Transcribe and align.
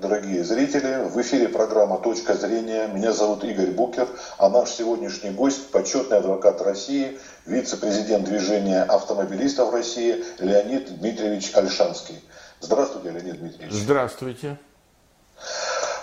дорогие 0.00 0.44
зрители. 0.44 1.08
В 1.08 1.20
эфире 1.20 1.48
программа 1.48 1.98
«Точка 1.98 2.34
зрения». 2.34 2.86
Меня 2.88 3.12
зовут 3.12 3.44
Игорь 3.44 3.70
Букер, 3.70 4.08
а 4.38 4.48
наш 4.48 4.70
сегодняшний 4.70 5.30
гость– 5.30 5.70
почетный 5.72 6.18
адвокат 6.18 6.60
России, 6.62 7.18
вице-президент 7.46 8.24
движения 8.24 8.82
автомобилистов 8.82 9.72
России 9.72 10.24
Леонид 10.38 10.98
Дмитриевич 10.98 11.54
Альшанский. 11.54 12.20
Здравствуйте, 12.60 13.10
Леонид 13.10 13.38
Дмитриевич. 13.38 13.72
Здравствуйте. 13.72 14.58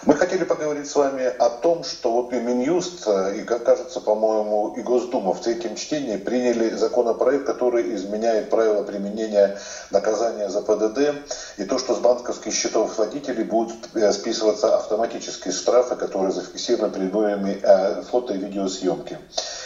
Мы 0.05 0.13
хотели 0.15 0.43
поговорить 0.43 0.87
с 0.87 0.95
вами 0.95 1.23
о 1.25 1.49
том, 1.49 1.83
что 1.83 2.11
вот 2.11 2.31
и 2.31 2.39
Минюст, 2.39 3.07
и, 3.07 3.41
как 3.41 3.63
кажется, 3.63 3.99
по-моему, 3.99 4.75
и 4.77 4.81
Госдума 4.83 5.33
в 5.33 5.41
третьем 5.41 5.75
чтении 5.75 6.15
приняли 6.17 6.69
законопроект, 6.75 7.47
который 7.47 7.91
изменяет 7.95 8.51
правила 8.51 8.83
применения 8.83 9.57
наказания 9.89 10.47
за 10.47 10.61
ПДД, 10.61 11.25
и 11.57 11.63
то, 11.63 11.79
что 11.79 11.95
с 11.95 11.99
банковских 11.99 12.53
счетов 12.53 12.99
водителей 12.99 13.43
будут 13.43 13.89
э, 13.95 14.11
списываться 14.11 14.75
автоматические 14.75 15.51
штрафы, 15.51 15.95
которые 15.95 16.31
зафиксированы 16.31 16.93
предметами 16.93 17.59
э, 17.59 18.03
фото- 18.03 18.35
и 18.35 18.37
видеосъемки. 18.37 19.17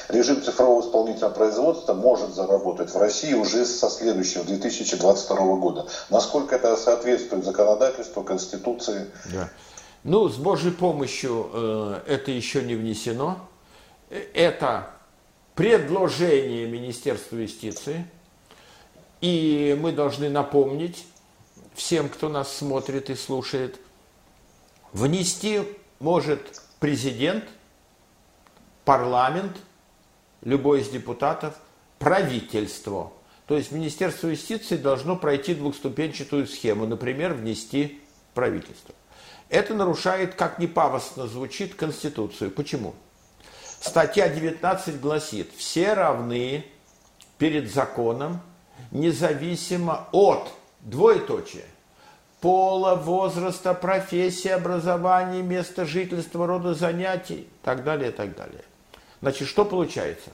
Режим 0.07 0.41
цифрового 0.41 0.81
исполнительного 0.81 1.33
производства 1.33 1.93
может 1.93 2.33
заработать 2.33 2.93
в 2.93 2.97
России 2.97 3.33
уже 3.33 3.65
со 3.65 3.89
следующего 3.89 4.45
2022 4.45 5.55
года. 5.55 5.85
Насколько 6.09 6.55
это 6.55 6.77
соответствует 6.77 7.43
законодательству, 7.43 8.23
Конституции? 8.23 9.05
Да. 9.25 9.49
Ну, 10.03 10.29
с 10.29 10.37
Божьей 10.37 10.71
помощью 10.71 11.49
э, 11.51 12.01
это 12.07 12.31
еще 12.31 12.61
не 12.63 12.75
внесено. 12.75 13.49
Это 14.09 14.91
предложение 15.55 16.67
Министерства 16.67 17.35
юстиции. 17.35 18.05
И 19.21 19.77
мы 19.79 19.91
должны 19.91 20.29
напомнить 20.29 21.05
всем, 21.73 22.07
кто 22.07 22.29
нас 22.29 22.55
смотрит 22.55 23.09
и 23.09 23.15
слушает, 23.15 23.79
внести 24.93 25.61
может 25.99 26.39
президент, 26.79 27.43
парламент, 28.85 29.57
любой 30.41 30.81
из 30.81 30.89
депутатов, 30.89 31.55
правительство. 31.99 33.11
То 33.45 33.57
есть 33.57 33.71
Министерство 33.71 34.27
юстиции 34.27 34.77
должно 34.77 35.15
пройти 35.15 35.55
двухступенчатую 35.55 36.47
схему, 36.47 36.85
например, 36.85 37.33
внести 37.33 37.99
правительство. 38.33 38.95
Это 39.49 39.73
нарушает, 39.73 40.35
как 40.35 40.59
ни 40.59 40.67
пафосно 40.67 41.27
звучит, 41.27 41.73
Конституцию. 41.73 42.51
Почему? 42.51 42.93
Статья 43.81 44.29
19 44.29 44.99
гласит, 44.99 45.51
все 45.57 45.93
равны 45.93 46.65
перед 47.37 47.71
законом, 47.71 48.41
независимо 48.91 50.07
от 50.11 50.51
двоеточия, 50.81 51.65
пола, 52.41 52.95
возраста, 52.95 53.73
профессии, 53.73 54.49
образования, 54.49 55.41
места 55.41 55.85
жительства, 55.85 56.45
рода 56.45 56.73
занятий, 56.73 57.47
так 57.63 57.83
далее, 57.83 58.11
так 58.11 58.35
далее. 58.35 58.63
Значит, 59.21 59.47
что 59.47 59.65
получается? 59.65 60.29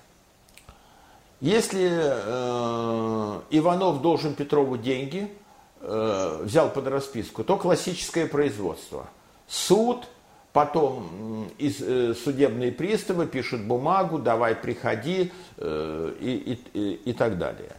Если 1.39 1.89
э, 1.91 3.41
Иванов 3.51 4.01
должен 4.01 4.33
Петрову 4.33 4.77
деньги– 4.77 5.31
э, 5.85 6.39
взял 6.43 6.69
под 6.69 6.87
расписку, 6.87 7.43
то 7.43 7.57
классическое 7.57 8.27
производство. 8.27 9.07
Суд, 9.47 10.05
потом 10.53 11.49
из, 11.57 11.81
э, 11.81 12.13
судебные 12.15 12.71
приставы 12.71 13.27
пишут 13.27 13.61
бумагу, 13.61 14.19
давай 14.19 14.55
приходи 14.55 15.31
э, 15.57 16.13
и, 16.19 16.59
и, 16.73 16.93
и 17.05 17.13
так 17.13 17.37
далее. 17.37 17.71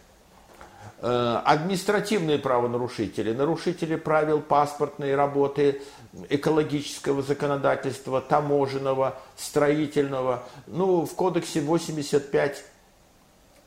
Э, 1.03 1.41
административные 1.45 2.39
правонарушители, 2.39 3.33
нарушители 3.33 3.97
правил 3.97 4.41
паспортной 4.41 5.15
работы, 5.15 5.83
экологического 6.31 7.23
законодательства, 7.23 8.23
таможенного, 8.23 9.19
строительного. 9.37 10.45
Ну, 10.67 11.05
в 11.05 11.15
кодексе 11.15 11.61
85 11.61 12.65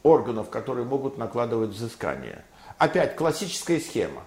органов, 0.01 0.49
которые 0.49 0.85
могут 0.85 1.17
накладывать 1.17 1.69
взыскание. 1.71 2.43
Опять 2.79 3.15
классическая 3.15 3.79
схема. 3.79 4.23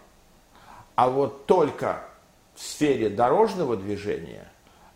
А 0.94 1.08
вот 1.08 1.47
только 1.47 2.04
в 2.54 2.60
сфере 2.60 3.08
дорожного 3.08 3.76
движения 3.76 4.48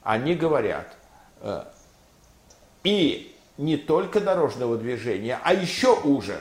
они 0.03 0.35
говорят, 0.35 0.97
э, 1.41 1.65
и 2.85 3.37
не 3.57 3.77
только 3.77 4.21
дорожного 4.21 4.77
движения, 4.77 5.41
а 5.43 5.55
еще 5.55 5.99
уже 5.99 6.41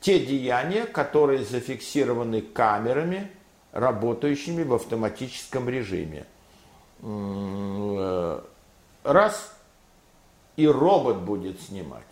те 0.00 0.18
деяния, 0.18 0.86
которые 0.86 1.44
зафиксированы 1.44 2.40
камерами, 2.40 3.30
работающими 3.72 4.62
в 4.62 4.74
автоматическом 4.74 5.68
режиме. 5.68 6.26
Э, 7.02 8.40
раз, 9.04 9.54
и 10.56 10.66
робот 10.66 11.18
будет 11.18 11.60
снимать. 11.60 12.02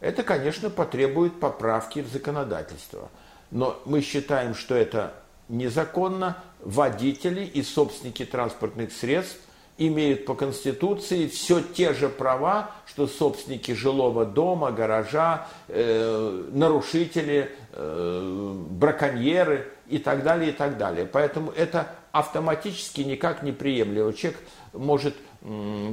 Это, 0.00 0.24
конечно, 0.24 0.68
потребует 0.68 1.38
поправки 1.38 2.00
в 2.00 2.08
законодательство– 2.08 3.08
но 3.52 3.80
мы 3.84 4.00
считаем, 4.00 4.54
что 4.54 4.74
это 4.74 5.14
незаконно. 5.48 6.38
Водители 6.60 7.44
и 7.44 7.62
собственники 7.62 8.24
транспортных 8.24 8.92
средств 8.92 9.38
имеют 9.76 10.24
по 10.24 10.34
Конституции 10.34 11.26
все 11.26 11.60
те 11.60 11.92
же 11.92 12.08
права, 12.08 12.70
что 12.86 13.06
собственники 13.06 13.72
жилого 13.72 14.24
дома, 14.24 14.70
гаража, 14.70 15.46
э, 15.68 16.44
нарушители, 16.52 17.50
э, 17.72 18.54
браконьеры 18.70 19.68
и 19.88 19.98
так 19.98 20.22
далее, 20.22 20.50
и 20.50 20.52
так 20.52 20.78
далее. 20.78 21.04
Поэтому 21.04 21.50
это 21.50 21.88
автоматически 22.12 23.02
никак 23.02 23.42
не 23.42 23.52
приемлемо. 23.52 24.12
Человек 24.12 24.40
может 24.72 25.14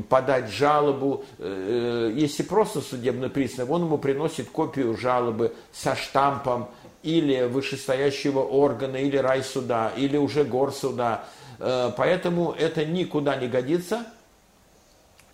подать 0.10 0.52
жалобу, 0.52 1.26
э, 1.40 2.12
если 2.14 2.44
просто 2.44 2.82
судебный 2.82 3.30
признак, 3.30 3.70
он 3.72 3.86
ему 3.86 3.98
приносит 3.98 4.50
копию 4.50 4.96
жалобы 4.96 5.56
со 5.72 5.96
штампом, 5.96 6.70
или 7.04 7.44
вышестоящего 7.44 8.40
органа, 8.40 8.98
или 8.98 9.18
райсуда, 9.18 9.92
или 9.96 10.18
уже 10.18 10.44
горсуда. 10.44 11.24
Э, 11.60 11.92
поэтому 11.96 12.52
это 12.52 12.86
никуда 12.86 13.36
не 13.36 13.48
годится. 13.48 14.06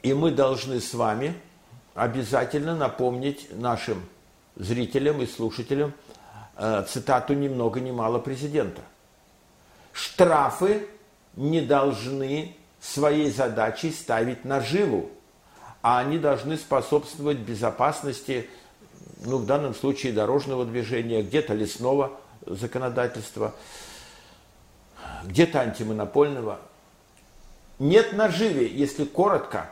И 0.04 0.14
мы 0.14 0.32
должны 0.32 0.80
с 0.80 0.94
вами 0.94 1.34
обязательно 1.96 2.76
напомнить 2.76 3.48
нашим 3.52 4.06
зрителям 4.56 5.22
и 5.22 5.26
слушателям 5.26 5.94
э, 6.58 6.86
цитату 6.88 7.34
ни 7.34 7.48
много 7.48 7.80
ни 7.80 7.92
мало 7.92 8.20
президента. 8.20 8.82
Штрафы 9.94 10.88
не 11.36 11.62
должны 11.62 12.56
своей 12.80 13.32
задачей 13.32 13.92
ставить 13.92 14.46
наживу, 14.46 15.10
а 15.82 16.00
они 16.00 16.18
должны 16.18 16.58
способствовать 16.58 17.38
безопасности 17.38 18.50
ну, 19.24 19.38
в 19.38 19.46
данном 19.46 19.74
случае 19.74 20.14
дорожного 20.14 20.66
движения, 20.66 21.22
где-то 21.22 21.54
лесного 21.54 22.12
законодательства, 22.46 23.54
где-то 25.24 25.62
антимонопольного. 25.62 26.60
Нет 27.80 28.14
наживе, 28.14 28.68
если 28.68 29.06
коротко 29.06 29.70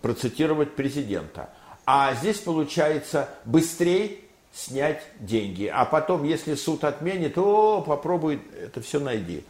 процитировать 0.00 0.74
президента. 0.74 1.50
А 1.86 2.14
здесь 2.14 2.38
получается 2.38 3.28
быстрее 3.44 4.20
снять 4.52 5.02
деньги. 5.18 5.66
А 5.66 5.84
потом, 5.84 6.24
если 6.24 6.54
суд 6.54 6.84
отменит, 6.84 7.34
то 7.34 7.82
попробуй 7.86 8.40
это 8.58 8.80
все 8.80 9.00
найди. 9.00 9.44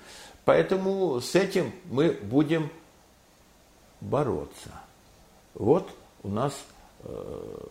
Поэтому 0.44 1.20
с 1.20 1.34
этим 1.34 1.72
мы 1.90 2.10
будем 2.10 2.70
бороться. 4.00 4.70
Вот 5.54 5.88
у 6.22 6.28
нас 6.28 6.52
э, 7.04 7.66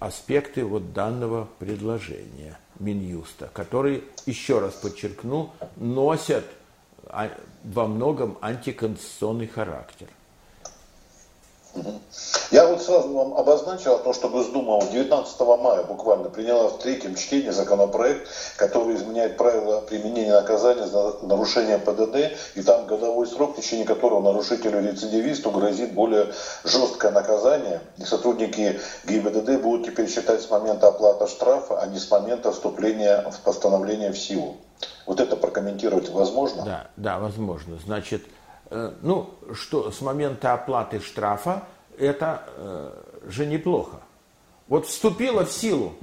аспекты 0.00 0.64
вот 0.64 0.92
данного 0.92 1.48
предложения 1.58 2.58
Минюста, 2.80 3.48
которые, 3.52 4.02
еще 4.26 4.58
раз 4.58 4.74
подчеркну, 4.74 5.52
носят 5.76 6.44
а, 7.04 7.30
во 7.62 7.86
многом 7.86 8.38
антиконституционный 8.40 9.46
характер. 9.46 10.08
Я 12.50 12.66
вот 12.66 12.82
сразу 12.82 13.12
вам 13.12 13.34
обозначил 13.34 13.98
то, 13.98 14.12
что 14.12 14.28
Госдума 14.28 14.84
19 14.84 15.40
мая 15.40 15.84
буквально 15.84 16.28
приняла 16.28 16.68
в 16.68 16.78
третьем 16.78 17.14
чтении 17.14 17.50
законопроект, 17.50 18.28
который 18.56 18.96
изменяет 18.96 19.36
правила 19.36 19.80
применения 19.80 20.32
наказания 20.32 20.86
за 20.86 21.14
нарушение 21.22 21.78
ПДД, 21.78 22.36
и 22.56 22.62
там 22.62 22.86
годовой 22.86 23.28
срок, 23.28 23.56
в 23.56 23.60
течение 23.60 23.86
которого 23.86 24.20
нарушителю-рецидивисту 24.20 25.52
грозит 25.52 25.94
более 25.94 26.32
жесткое 26.64 27.12
наказание, 27.12 27.80
и 27.98 28.04
сотрудники 28.04 28.80
ГИБДД 29.04 29.62
будут 29.62 29.86
теперь 29.86 30.10
считать 30.10 30.42
с 30.42 30.50
момента 30.50 30.88
оплаты 30.88 31.28
штрафа, 31.28 31.80
а 31.80 31.86
не 31.86 32.00
с 32.00 32.10
момента 32.10 32.50
вступления 32.50 33.30
в 33.30 33.38
постановление 33.40 34.10
в 34.10 34.18
силу. 34.18 34.56
Вот 35.06 35.20
это 35.20 35.36
прокомментировать 35.36 36.08
возможно? 36.10 36.64
Да, 36.64 36.86
да, 36.96 37.18
возможно. 37.18 37.78
Значит, 37.84 38.22
ну, 38.70 39.34
что 39.52 39.90
с 39.90 40.00
момента 40.00 40.52
оплаты 40.52 41.00
штрафа, 41.00 41.64
это 41.98 42.44
э, 42.56 42.92
же 43.28 43.46
неплохо. 43.46 44.00
Вот 44.68 44.86
вступило 44.86 45.44
в 45.44 45.52
силу, 45.52 45.94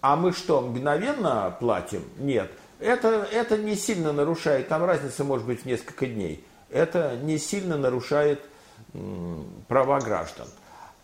а 0.00 0.16
мы 0.16 0.32
что, 0.32 0.60
мгновенно 0.60 1.56
платим? 1.58 2.04
Нет. 2.18 2.50
Это, 2.78 3.26
это 3.32 3.56
не 3.56 3.76
сильно 3.76 4.12
нарушает, 4.12 4.68
там 4.68 4.84
разница 4.84 5.24
может 5.24 5.46
быть 5.46 5.62
в 5.62 5.64
несколько 5.64 6.06
дней. 6.06 6.44
Это 6.70 7.16
не 7.22 7.38
сильно 7.38 7.78
нарушает 7.78 8.44
права 9.68 10.00
граждан. 10.00 10.48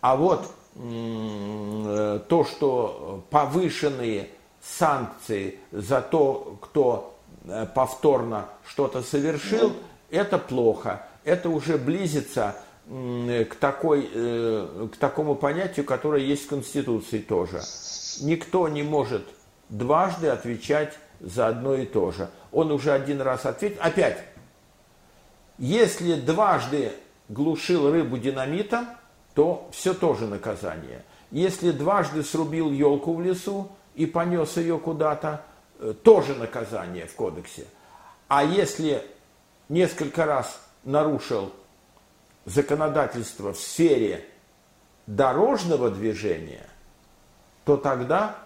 А 0.00 0.16
вот 0.16 0.52
э, 0.74 2.20
то, 2.28 2.44
что 2.44 3.24
повышенные 3.30 4.30
санкции 4.60 5.58
за 5.70 6.00
то, 6.00 6.58
кто 6.60 7.16
э, 7.44 7.66
повторно 7.74 8.46
что-то 8.66 9.02
совершил, 9.02 9.72
это 10.10 10.38
плохо. 10.38 11.06
Это 11.24 11.48
уже 11.50 11.78
близится 11.78 12.56
к, 12.86 13.54
такой, 13.60 14.08
э, 14.12 14.88
к 14.92 14.96
такому 14.96 15.34
понятию, 15.34 15.84
которое 15.86 16.22
есть 16.22 16.46
в 16.46 16.48
Конституции 16.48 17.18
тоже. 17.18 17.60
Никто 18.20 18.68
не 18.68 18.82
может 18.82 19.24
дважды 19.68 20.28
отвечать 20.28 20.98
за 21.20 21.48
одно 21.48 21.74
и 21.74 21.86
то 21.86 22.10
же. 22.10 22.28
Он 22.50 22.72
уже 22.72 22.92
один 22.92 23.20
раз 23.20 23.46
ответил. 23.46 23.78
Опять, 23.80 24.18
если 25.58 26.14
дважды 26.14 26.92
глушил 27.28 27.90
рыбу 27.90 28.18
динамитом, 28.18 28.88
то 29.34 29.68
все 29.72 29.94
тоже 29.94 30.26
наказание. 30.26 31.04
Если 31.30 31.70
дважды 31.70 32.24
срубил 32.24 32.72
елку 32.72 33.14
в 33.14 33.22
лесу 33.22 33.70
и 33.94 34.06
понес 34.06 34.56
ее 34.56 34.78
куда-то, 34.78 35.44
э, 35.78 35.94
тоже 36.02 36.34
наказание 36.34 37.06
в 37.06 37.14
кодексе. 37.14 37.66
А 38.26 38.42
если 38.42 39.04
несколько 39.70 40.26
раз 40.26 40.60
нарушил 40.84 41.52
законодательство 42.44 43.54
в 43.54 43.58
сфере 43.58 44.26
дорожного 45.06 45.90
движения, 45.90 46.66
то 47.64 47.76
тогда 47.76 48.36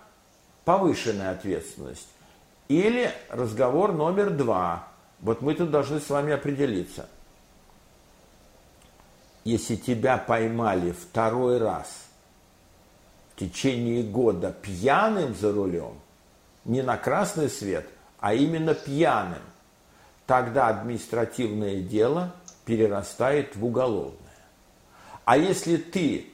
повышенная 0.65 1.32
ответственность. 1.32 2.09
Или 2.69 3.11
разговор 3.31 3.93
номер 3.93 4.31
два. 4.31 4.88
Вот 5.21 5.43
мы 5.43 5.55
тут 5.55 5.71
должны 5.71 6.00
с 6.00 6.09
вами 6.09 6.32
определиться. 6.32 7.09
Если 9.44 9.77
тебя 9.77 10.17
поймали 10.17 10.93
второй 10.93 11.59
раз 11.59 12.06
в 13.32 13.41
течение 13.41 14.03
года 14.03 14.53
пьяным 14.53 15.35
за 15.35 15.53
рулем, 15.53 16.00
не 16.65 16.82
на 16.82 16.97
красный 16.97 17.50
свет, 17.50 17.87
а 18.20 18.32
именно 18.32 18.75
пьяным, 18.75 19.43
тогда 20.26 20.69
административное 20.69 21.81
дело 21.81 22.32
перерастает 22.65 23.56
в 23.56 23.65
уголовное. 23.65 24.19
А 25.25 25.37
если 25.37 25.76
ты, 25.76 26.26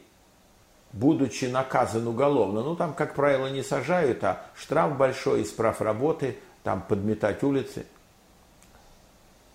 будучи 0.93 1.47
наказан 1.47 2.07
уголовно, 2.07 2.63
ну 2.63 2.77
там, 2.77 2.95
как 2.95 3.15
правило, 3.15 3.47
не 3.49 3.63
сажают, 3.63 4.23
а 4.25 4.43
штраф 4.55 4.97
большой, 4.97 5.43
исправ 5.43 5.81
работы, 5.81 6.39
там 6.63 6.83
подметать 6.83 7.43
улицы. 7.43 7.87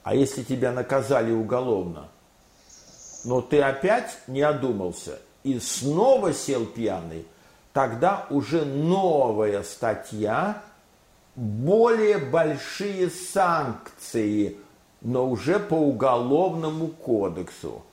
А 0.03 0.15
если 0.15 0.43
тебя 0.43 0.71
наказали 0.71 1.31
уголовно, 1.31 2.09
но 3.23 3.41
ты 3.41 3.61
опять 3.61 4.17
не 4.27 4.41
одумался 4.41 5.19
и 5.43 5.59
снова 5.59 6.33
сел 6.33 6.65
пьяный, 6.65 7.25
тогда 7.73 8.27
уже 8.29 8.65
новая 8.65 9.63
статья 9.63 10.61
более 11.35 12.17
большие 12.17 13.09
санкции, 13.09 14.57
но 15.01 15.29
уже 15.29 15.59
по 15.59 15.75
уголовному 15.75 16.87
кодексу. 16.87 17.83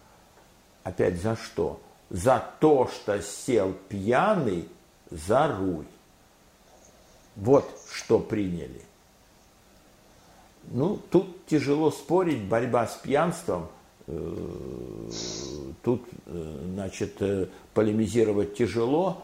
Опять 0.84 1.20
за 1.20 1.36
что? 1.36 1.80
За 2.10 2.44
то, 2.60 2.88
что 2.88 3.20
сел 3.22 3.74
пьяный 3.88 4.68
за 5.10 5.48
руль. 5.48 5.86
Вот 7.36 7.68
что 7.90 8.18
приняли. 8.18 8.82
Ну, 10.70 10.98
тут 11.10 11.46
тяжело 11.46 11.90
спорить, 11.90 12.44
борьба 12.44 12.86
с 12.86 12.96
пьянством. 12.96 13.68
Э, 14.06 15.10
тут, 15.82 16.02
э, 16.26 16.60
значит, 16.74 17.20
э, 17.20 17.48
полемизировать 17.74 18.54
тяжело, 18.54 19.22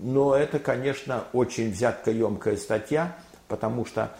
но 0.00 0.34
это, 0.34 0.58
конечно, 0.58 1.24
очень 1.32 1.70
взяткоемкая 1.70 2.56
статья, 2.56 3.16
потому 3.48 3.84
что 3.84 4.14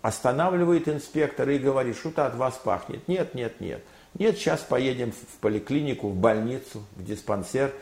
останавливает 0.00 0.88
инспектор 0.88 1.48
и 1.48 1.58
говорит, 1.58 1.96
что-то 1.96 2.26
от 2.26 2.36
вас 2.36 2.54
пахнет. 2.62 3.06
Нет, 3.08 3.34
нет, 3.34 3.60
нет. 3.60 3.82
Нет, 4.14 4.36
сейчас 4.36 4.60
поедем 4.60 5.12
в 5.12 5.38
поликлинику, 5.40 6.08
в 6.08 6.14
больницу, 6.14 6.84
в 6.96 7.04
диспансер. 7.04 7.72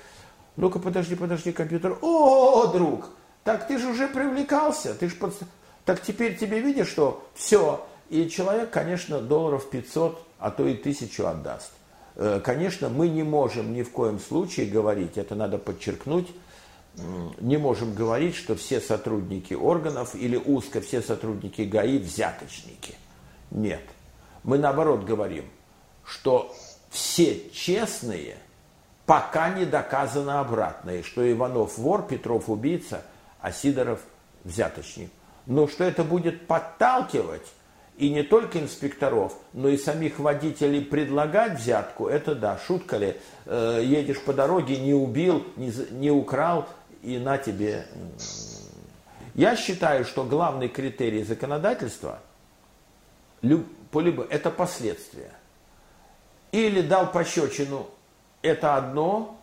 Ну-ка, 0.56 0.78
подожди, 0.78 1.14
подожди, 1.14 1.52
компьютер. 1.52 1.98
О, 2.00 2.66
друг, 2.68 3.10
так 3.44 3.66
ты 3.66 3.78
же 3.78 3.88
уже 3.88 4.08
привлекался, 4.08 4.94
ты 4.94 5.08
же 5.08 5.16
под... 5.16 5.34
Так 5.84 6.02
теперь 6.02 6.36
тебе 6.36 6.60
видишь, 6.60 6.88
что 6.88 7.26
все. 7.34 7.86
И 8.08 8.28
человек, 8.28 8.70
конечно, 8.70 9.20
долларов 9.20 9.68
500, 9.70 10.24
а 10.38 10.50
то 10.50 10.66
и 10.66 10.74
тысячу 10.74 11.26
отдаст. 11.26 11.72
Э, 12.16 12.40
конечно, 12.42 12.88
мы 12.88 13.08
не 13.08 13.22
можем 13.22 13.72
ни 13.72 13.82
в 13.82 13.90
коем 13.90 14.18
случае 14.18 14.66
говорить, 14.66 15.16
это 15.16 15.34
надо 15.34 15.58
подчеркнуть, 15.58 16.28
не 17.40 17.56
можем 17.56 17.94
говорить, 17.94 18.34
что 18.34 18.54
все 18.54 18.80
сотрудники 18.80 19.54
органов 19.54 20.14
или 20.14 20.36
узко 20.36 20.80
все 20.80 21.02
сотрудники 21.02 21.62
ГАИ 21.62 21.98
взяточники. 21.98 22.94
Нет. 23.50 23.82
Мы 24.42 24.58
наоборот 24.58 25.04
говорим, 25.04 25.44
что 26.04 26.54
все 26.90 27.50
честные, 27.50 28.36
пока 29.06 29.50
не 29.50 29.64
доказано 29.64 30.40
обратное, 30.40 31.02
что 31.02 31.30
Иванов 31.30 31.78
вор, 31.78 32.06
Петров 32.06 32.48
убийца, 32.48 33.02
а 33.40 33.52
Сидоров 33.52 34.00
взяточник. 34.44 35.10
Но 35.46 35.68
что 35.68 35.84
это 35.84 36.04
будет 36.04 36.46
подталкивать 36.46 37.46
и 37.96 38.08
не 38.08 38.22
только 38.22 38.60
инспекторов, 38.60 39.36
но 39.52 39.68
и 39.68 39.76
самих 39.76 40.18
водителей 40.18 40.82
предлагать 40.82 41.58
взятку, 41.60 42.08
это 42.08 42.34
да, 42.34 42.58
шутка 42.66 42.96
ли, 42.96 43.16
э, 43.44 43.82
едешь 43.84 44.22
по 44.22 44.32
дороге, 44.32 44.78
не 44.78 44.94
убил, 44.94 45.44
не, 45.56 45.70
не 45.90 46.10
украл, 46.10 46.66
и 47.02 47.18
на 47.18 47.38
тебе. 47.38 47.86
Я 49.34 49.56
считаю, 49.56 50.04
что 50.04 50.24
главный 50.24 50.68
критерий 50.68 51.22
законодательства 51.22 52.20
это 54.30 54.50
последствия. 54.50 55.32
Или 56.52 56.80
дал 56.80 57.10
пощечину, 57.10 57.86
это 58.42 58.76
одно, 58.76 59.38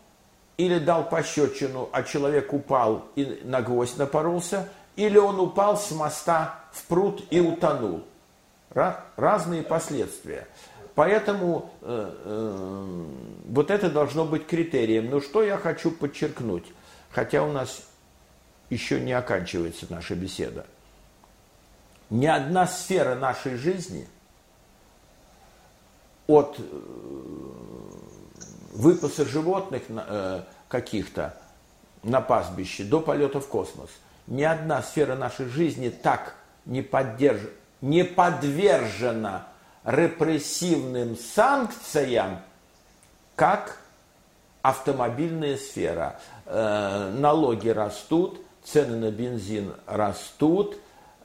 или 0.56 0.78
дал 0.78 1.08
пощечину, 1.08 1.88
а 1.92 2.02
человек 2.02 2.52
упал 2.52 3.06
и 3.16 3.40
на 3.44 3.62
гвоздь 3.62 3.96
напоролся, 3.96 4.68
или 4.96 5.16
он 5.16 5.40
упал 5.40 5.76
с 5.76 5.90
моста 5.92 6.60
в 6.72 6.84
пруд 6.84 7.24
и 7.30 7.40
утонул. 7.40 8.04
Разные 9.16 9.62
последствия. 9.62 10.46
Поэтому 10.94 11.70
э, 11.80 12.12
э, 12.24 13.04
вот 13.46 13.70
это 13.70 13.88
должно 13.88 14.24
быть 14.24 14.46
критерием. 14.46 15.08
Но 15.08 15.20
что 15.20 15.44
я 15.44 15.56
хочу 15.56 15.92
подчеркнуть? 15.92 16.64
Хотя 17.10 17.42
у 17.42 17.52
нас 17.52 17.82
еще 18.70 19.00
не 19.00 19.12
оканчивается 19.12 19.86
наша 19.88 20.14
беседа. 20.14 20.66
Ни 22.10 22.26
одна 22.26 22.66
сфера 22.66 23.14
нашей 23.14 23.56
жизни 23.56 24.08
от 26.26 26.56
э, 26.58 26.62
выпаса 28.72 29.24
животных 29.24 29.82
э, 29.88 30.42
каких-то 30.68 31.34
на 32.02 32.20
пастбище 32.20 32.84
до 32.84 33.00
полета 33.00 33.40
в 33.40 33.48
космос, 33.48 33.90
ни 34.26 34.42
одна 34.42 34.82
сфера 34.82 35.16
нашей 35.16 35.46
жизни 35.46 35.88
так 35.88 36.34
не, 36.64 36.82
поддерж... 36.82 37.40
не 37.80 38.04
подвержена 38.04 39.48
репрессивным 39.84 41.16
санкциям, 41.16 42.40
как 43.34 43.78
автомобильная 44.68 45.56
сфера. 45.56 46.20
Э, 46.44 47.10
налоги 47.16 47.68
растут, 47.68 48.40
цены 48.62 48.96
на 48.96 49.10
бензин 49.10 49.72
растут, 49.86 50.76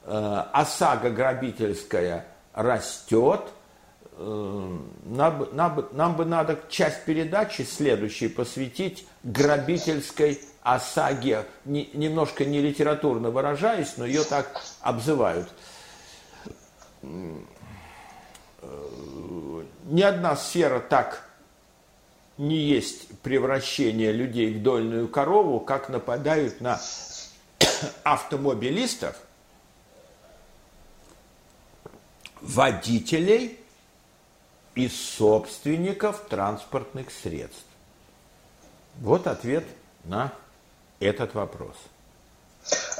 э, 0.04 0.42
ОСАГО 0.52 1.10
грабительская 1.10 2.24
растет. 2.54 3.42
Э, 4.16 4.78
нам, 5.04 5.48
нам, 5.52 5.88
нам 5.92 6.16
бы 6.16 6.24
надо 6.24 6.58
часть 6.70 7.04
передачи 7.04 7.62
следующей 7.62 8.28
посвятить 8.28 9.06
грабительской 9.22 10.40
ОСАГе. 10.62 11.44
Не, 11.66 11.90
немножко 11.92 12.46
не 12.46 12.60
литературно 12.60 13.30
выражаюсь, 13.30 13.94
но 13.98 14.06
ее 14.06 14.24
так 14.24 14.62
обзывают. 14.80 15.48
Ни 17.02 17.44
одна 20.00 20.34
сфера 20.36 20.80
так 20.80 21.28
не 22.36 22.56
есть 22.56 23.18
превращение 23.20 24.12
людей 24.12 24.54
в 24.54 24.62
дольную 24.62 25.08
корову, 25.08 25.60
как 25.60 25.88
нападают 25.88 26.60
на 26.60 26.80
автомобилистов, 28.02 29.16
водителей 32.40 33.58
и 34.74 34.88
собственников 34.88 36.26
транспортных 36.28 37.10
средств. 37.10 37.64
Вот 39.00 39.26
ответ 39.26 39.64
на 40.04 40.32
этот 41.00 41.34
вопрос. 41.34 41.76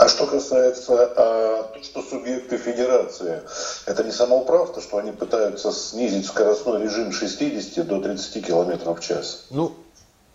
А 0.04 0.08
что 0.08 0.26
касается 0.26 0.92
а, 1.16 1.62
то, 1.62 1.82
что 1.82 2.02
субъекты 2.02 2.58
федерации, 2.58 3.40
это 3.86 4.04
не 4.04 4.12
самоуправство, 4.12 4.82
что 4.82 4.98
они 4.98 5.12
пытаются 5.12 5.72
снизить 5.72 6.26
скоростной 6.26 6.82
режим 6.82 7.10
60 7.10 7.86
до 7.86 8.02
30 8.02 8.46
км 8.46 8.94
в 8.94 9.00
час? 9.00 9.46
Ну, 9.48 9.74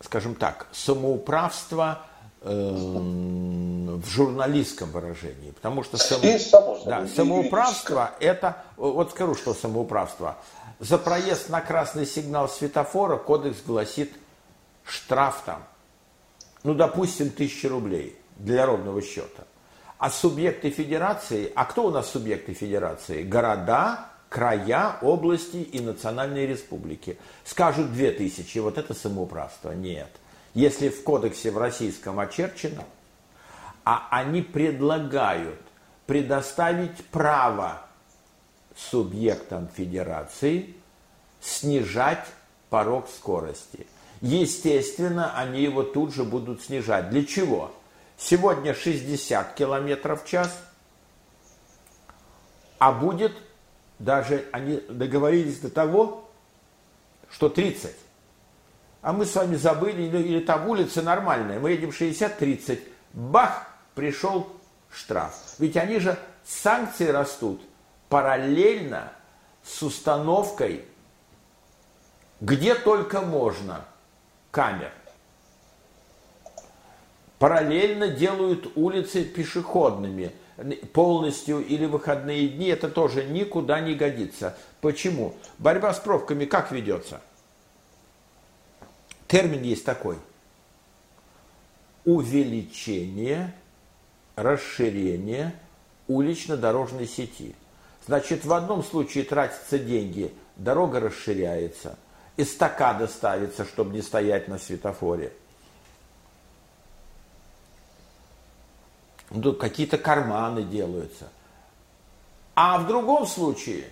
скажем 0.03 0.33
так, 0.33 0.65
самоуправство 0.71 1.99
э, 2.41 2.49
в 2.49 4.09
журналистском 4.09 4.89
выражении, 4.89 5.51
потому 5.51 5.83
что 5.83 5.97
само, 5.97 6.23
Есть, 6.23 6.49
само 6.49 6.75
собой, 6.75 6.91
да, 6.91 7.07
самоуправство 7.15 8.11
это, 8.19 8.63
вот 8.75 9.11
скажу, 9.11 9.35
что 9.35 9.53
самоуправство. 9.53 10.38
За 10.79 10.97
проезд 10.97 11.49
на 11.49 11.61
красный 11.61 12.07
сигнал 12.07 12.49
светофора 12.49 13.17
кодекс 13.17 13.57
гласит 13.63 14.13
штраф 14.83 15.43
там, 15.45 15.63
ну, 16.63 16.73
допустим, 16.73 17.29
тысячи 17.29 17.67
рублей 17.67 18.19
для 18.39 18.65
ровного 18.65 19.01
счета. 19.03 19.43
А 19.99 20.09
субъекты 20.09 20.69
федерации, 20.69 21.51
а 21.55 21.65
кто 21.65 21.85
у 21.85 21.91
нас 21.91 22.09
субъекты 22.09 22.53
федерации? 22.53 23.21
Города, 23.21 24.07
края, 24.29 24.95
области 25.01 25.57
и 25.57 25.81
национальные 25.81 26.47
республики. 26.47 27.17
Скажут 27.43 27.91
две 27.91 28.11
тысячи, 28.11 28.59
вот 28.59 28.77
это 28.77 28.93
самоуправство. 28.93 29.71
Нет. 29.73 30.09
Если 30.53 30.87
в 30.87 31.03
кодексе 31.03 31.51
в 31.51 31.57
российском 31.57 32.17
очерчено, 32.17 32.85
а 33.83 34.07
они 34.09 34.41
предлагают 34.41 35.59
предоставить 36.05 37.03
право 37.07 37.81
субъектам 38.77 39.67
федерации 39.67 40.75
снижать 41.41 42.25
порог 42.69 43.09
скорости. 43.09 43.85
Естественно, 44.21 45.37
они 45.37 45.61
его 45.61 45.83
тут 45.83 46.13
же 46.13 46.23
будут 46.23 46.61
снижать. 46.61 47.09
Для 47.09 47.25
чего? 47.25 47.73
Сегодня 48.19 48.73
60 48.73 49.53
км 49.53 50.15
в 50.17 50.25
час, 50.25 50.53
а 52.77 52.91
будет, 52.91 53.31
даже 53.97 54.45
они 54.51 54.81
договорились 54.89 55.59
до 55.59 55.69
того, 55.69 56.29
что 57.31 57.47
30. 57.47 57.95
А 59.01 59.13
мы 59.13 59.25
с 59.25 59.33
вами 59.33 59.55
забыли, 59.55 60.01
или, 60.01 60.17
или 60.17 60.39
там 60.41 60.67
улица 60.67 61.01
нормальная, 61.01 61.61
мы 61.61 61.71
едем 61.71 61.91
60-30, 61.91 62.81
бах, 63.13 63.67
пришел 63.95 64.51
штраф. 64.91 65.33
Ведь 65.57 65.77
они 65.77 65.99
же, 65.99 66.19
санкции 66.43 67.07
растут 67.07 67.61
параллельно 68.09 69.13
с 69.63 69.81
установкой, 69.81 70.83
где 72.41 72.75
только 72.75 73.21
можно, 73.21 73.85
камер 74.51 74.91
параллельно 77.39 78.10
делают 78.10 78.74
улицы 78.75 79.24
пешеходными 79.24 80.31
полностью 80.93 81.65
или 81.65 81.86
выходные 81.86 82.50
дни, 82.50 82.67
это 82.67 82.89
тоже 82.89 83.24
никуда 83.24 83.79
не 83.79 83.96
годится. 83.96 84.58
Почему? 84.81 85.34
Борьба 85.58 85.93
с 85.93 86.00
пробками 86.00 86.46
как 86.46 86.72
ведется? 86.72 87.22
Термин 89.27 89.63
есть 89.63 89.86
такой. 89.86 90.17
Увеличение, 92.03 93.53
расширение 94.36 95.53
улично-дорожной 96.08 97.08
сети. 97.08 97.55
Значит, 98.05 98.43
в 98.43 98.51
одном 98.51 98.84
случае 98.84 99.24
тратятся 99.24 99.77
деньги, 99.77 100.34
дорога 100.58 101.00
расширяется, 101.00 101.98
эстакада 102.36 103.08
ставится, 103.08 103.65
чтобы 103.65 103.93
не 103.93 104.01
стоять 104.01 104.48
на 104.50 104.58
светофоре– 104.58 105.31
какие-то 109.59 109.98
карманы 109.98 110.63
делаются. 110.63 111.29
А 112.55 112.77
в 112.79 112.88
другом 112.88 113.25
случае 113.25 113.86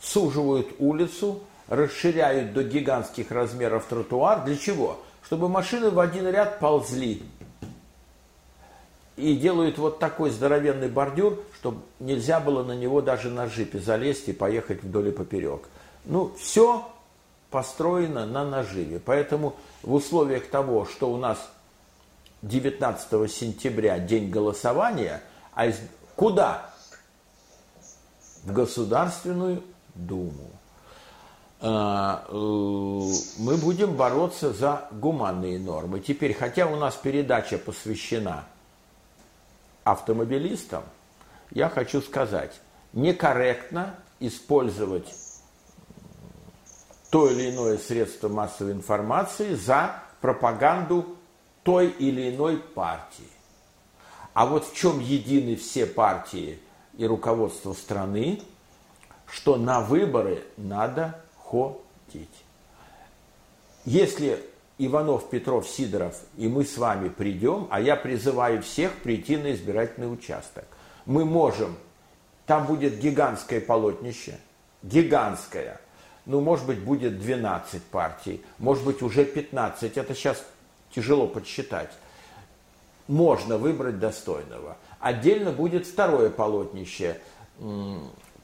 суживают 0.00 0.74
улицу, 0.78 1.40
расширяют 1.68 2.52
до 2.52 2.64
гигантских 2.64 3.30
размеров 3.30 3.86
тротуар. 3.86 4.44
Для 4.44 4.56
чего? 4.56 4.98
Чтобы 5.24 5.48
машины 5.48 5.90
в 5.90 6.00
один 6.00 6.28
ряд 6.28 6.58
ползли. 6.58 7.22
И 9.16 9.36
делают 9.36 9.78
вот 9.78 9.98
такой 9.98 10.30
здоровенный 10.30 10.88
бордюр, 10.88 11.42
чтобы 11.58 11.82
нельзя 12.00 12.40
было 12.40 12.64
на 12.64 12.72
него 12.72 13.02
даже 13.02 13.30
на 13.30 13.46
джипе 13.46 13.78
залезть 13.78 14.28
и 14.28 14.32
поехать 14.32 14.82
вдоль 14.82 15.08
и 15.08 15.12
поперек. 15.12 15.68
Ну, 16.04 16.34
все 16.38 16.90
построено 17.50 18.26
на 18.26 18.44
наживе. 18.44 18.98
Поэтому 18.98 19.54
в 19.82 19.94
условиях 19.94 20.48
того, 20.48 20.86
что 20.86 21.12
у 21.12 21.18
нас 21.18 21.38
19 22.42 23.30
сентября 23.30 23.98
день 23.98 24.30
голосования, 24.30 25.22
а 25.54 25.66
из... 25.66 25.80
куда? 26.16 26.70
В 28.42 28.52
Государственную 28.52 29.62
Думу. 29.94 30.50
А, 31.60 32.24
э, 32.28 32.32
мы 32.32 33.56
будем 33.56 33.94
бороться 33.94 34.52
за 34.52 34.88
гуманные 34.90 35.60
нормы. 35.60 36.00
Теперь, 36.00 36.34
хотя 36.34 36.66
у 36.66 36.76
нас 36.76 36.96
передача 36.96 37.58
посвящена 37.58 38.44
автомобилистам, 39.84 40.82
я 41.52 41.68
хочу 41.68 42.00
сказать, 42.00 42.60
некорректно 42.92 43.94
использовать 44.18 45.14
то 47.10 47.30
или 47.30 47.50
иное 47.50 47.78
средство 47.78 48.28
массовой 48.28 48.72
информации 48.72 49.54
за 49.54 50.02
пропаганду 50.20 51.16
той 51.62 51.88
или 51.88 52.34
иной 52.34 52.58
партии. 52.58 53.28
А 54.34 54.46
вот 54.46 54.66
в 54.66 54.74
чем 54.74 54.98
едины 55.00 55.56
все 55.56 55.86
партии 55.86 56.58
и 56.96 57.06
руководство 57.06 57.72
страны, 57.72 58.40
что 59.26 59.56
на 59.56 59.80
выборы 59.80 60.44
надо 60.56 61.20
ходить. 61.38 62.28
Если 63.84 64.42
Иванов, 64.78 65.28
Петров, 65.30 65.68
Сидоров 65.68 66.16
и 66.36 66.48
мы 66.48 66.64
с 66.64 66.76
вами 66.76 67.08
придем, 67.08 67.68
а 67.70 67.80
я 67.80 67.96
призываю 67.96 68.62
всех 68.62 68.92
прийти 69.02 69.36
на 69.36 69.52
избирательный 69.52 70.12
участок, 70.12 70.64
мы 71.06 71.24
можем, 71.24 71.76
там 72.46 72.66
будет 72.66 72.98
гигантское 72.98 73.60
полотнище, 73.60 74.38
гигантское, 74.82 75.80
ну, 76.26 76.40
может 76.40 76.66
быть, 76.66 76.78
будет 76.78 77.18
12 77.18 77.82
партий, 77.84 78.44
может 78.58 78.84
быть, 78.84 79.02
уже 79.02 79.24
15, 79.24 79.96
это 79.96 80.14
сейчас 80.14 80.44
тяжело 80.94 81.26
подсчитать, 81.26 81.90
можно 83.08 83.58
выбрать 83.58 83.98
достойного. 83.98 84.76
Отдельно 85.00 85.50
будет 85.50 85.86
второе 85.86 86.30
полотнище 86.30 87.18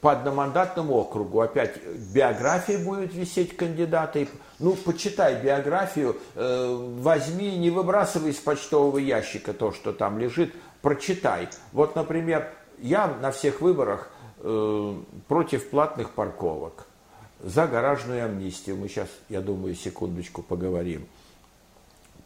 по 0.01 0.13
одномандатному 0.13 0.95
округу. 0.95 1.41
Опять 1.41 1.81
биография 2.13 2.79
будет 2.79 3.15
висеть 3.15 3.57
кандидата. 3.57 4.27
Ну, 4.59 4.75
почитай 4.75 5.41
биографию, 5.41 6.17
э, 6.35 6.95
возьми, 7.01 7.57
не 7.57 7.71
выбрасывай 7.71 8.31
из 8.31 8.37
почтового 8.37 8.99
ящика 8.99 9.53
то, 9.53 9.73
что 9.73 9.93
там 9.93 10.19
лежит, 10.19 10.55
прочитай. 10.83 11.49
Вот, 11.73 11.95
например, 11.95 12.49
я 12.79 13.07
на 13.07 13.31
всех 13.31 13.61
выборах 13.61 14.11
э, 14.39 14.95
против 15.29 15.71
платных 15.71 16.11
парковок, 16.11 16.87
за 17.41 17.67
гаражную 17.69 18.25
амнистию. 18.25 18.77
Мы 18.77 18.89
сейчас, 18.89 19.09
я 19.29 19.41
думаю, 19.41 19.75
секундочку 19.77 20.43
поговорим 20.43 21.07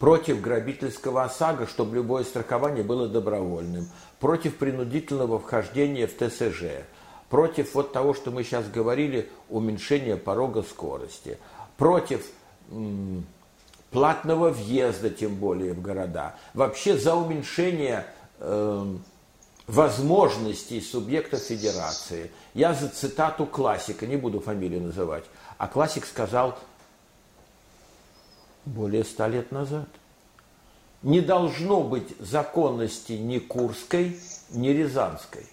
против 0.02 0.40
грабительского 0.40 1.22
ОСАГО, 1.22 1.68
чтобы 1.68 1.94
любое 1.94 2.24
страхование 2.24 2.82
было 2.82 3.06
добровольным, 3.06 3.88
против 4.18 4.56
принудительного 4.56 5.38
вхождения 5.38 6.08
в 6.08 6.14
ТСЖ, 6.16 6.82
против 7.30 7.76
вот 7.76 7.92
того, 7.92 8.12
что 8.12 8.32
мы 8.32 8.42
сейчас 8.42 8.66
говорили, 8.66 9.28
уменьшения 9.48 10.16
порога 10.16 10.64
скорости, 10.64 11.38
против 11.76 12.26
м, 12.72 13.24
платного 13.92 14.48
въезда, 14.48 15.08
тем 15.08 15.36
более 15.36 15.72
в 15.72 15.80
города, 15.80 16.34
вообще 16.52 16.98
за 16.98 17.14
уменьшение 17.14 18.04
э, 18.40 18.94
возможностей 19.68 20.80
субъектов 20.80 21.42
федерации. 21.42 22.32
Я 22.54 22.74
за 22.74 22.88
цитату 22.88 23.46
классика, 23.46 24.08
не 24.08 24.16
буду 24.16 24.40
фамилию 24.40 24.82
называть, 24.82 25.26
а 25.58 25.68
классик 25.68 26.06
сказал– 26.06 26.58
более 28.64 29.04
ста 29.04 29.28
лет 29.28 29.52
назад. 29.52 29.88
Не 31.02 31.20
должно 31.20 31.82
быть 31.82 32.14
законности 32.20 33.12
ни 33.12 33.38
Курской, 33.38 34.16
ни 34.50 34.68
Рязанской, 34.68 35.46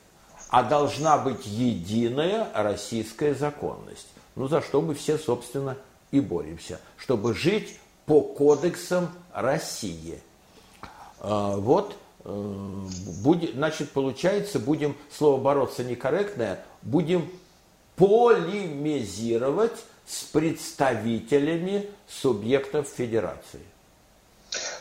а 0.49 0.63
должна 0.63 1.17
быть 1.17 1.45
единая 1.45 2.47
российская 2.53 3.33
законность. 3.33 4.07
Ну, 4.35 4.47
за 4.47 4.61
что 4.61 4.81
мы 4.81 4.93
все, 4.93 5.17
собственно, 5.17 5.75
и 6.11 6.19
боремся, 6.19 6.79
чтобы 6.97 7.33
жить 7.33 7.79
по 8.05 8.21
кодексам 8.21 9.09
России. 9.33 10.19
А, 11.19 11.57
вот, 11.57 11.95
э, 12.23 12.87
будет, 13.23 13.53
значит, 13.55 13.91
получается, 13.91 14.59
будем, 14.59 14.95
слово 15.11 15.41
бороться 15.41 15.83
некорректное, 15.83 16.63
будем 16.81 17.29
полемизировать 17.95 19.83
с 20.09 20.23
представителями 20.23 21.87
субъектов 22.07 22.87
федерации. 22.87 23.61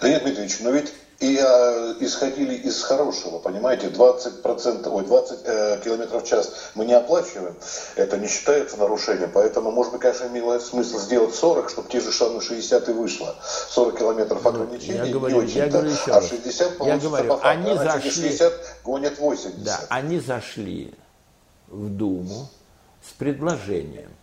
Леонид 0.01 0.23
Дмитриевич, 0.23 0.61
но 0.61 0.71
ведь 0.71 0.95
и 1.21 1.37
э, 1.37 1.95
исходили 2.01 2.55
из 2.55 2.81
хорошего, 2.83 3.39
понимаете, 3.41 3.89
20%, 3.89 4.89
ой, 4.89 5.05
20 5.05 5.41
э, 5.45 5.81
километров 5.85 6.23
в 6.23 6.27
час 6.27 6.71
мы 6.77 6.87
не 6.87 6.95
оплачиваем, 6.95 7.57
это 7.97 8.17
не 8.17 8.29
считается 8.29 8.77
нарушением, 8.77 9.31
поэтому, 9.35 9.73
может 9.73 9.93
быть, 9.93 10.01
конечно, 10.01 10.27
имело 10.27 10.59
смысл 10.61 10.99
сделать 10.99 11.35
40, 11.35 11.71
чтобы 11.71 11.89
те 11.91 12.01
же 12.01 12.13
самые 12.13 12.41
60 12.41 12.89
и 12.89 12.93
вышло. 12.93 13.35
40 13.43 13.99
километров 13.99 14.43
ну, 14.45 14.51
ограничений, 14.51 14.99
я 14.99 15.07
говорю, 15.07 15.43
не 15.43 15.53
я 15.53 15.67
говорю 15.67 15.91
еще 15.91 16.13
а 16.13 16.23
60 16.23 16.81
я 16.87 16.99
говорю, 16.99 17.29
по 17.29 17.37
факту, 17.37 17.49
они 17.49 17.71
а 17.73 17.77
зашли, 17.77 18.11
60 18.11 18.77
гонят 18.85 19.19
80. 19.19 19.65
Да, 19.65 19.81
они 19.89 20.21
зашли 20.21 20.95
в 21.67 21.89
Думу 21.91 22.49
с 23.07 23.13
предложением 23.13 24.18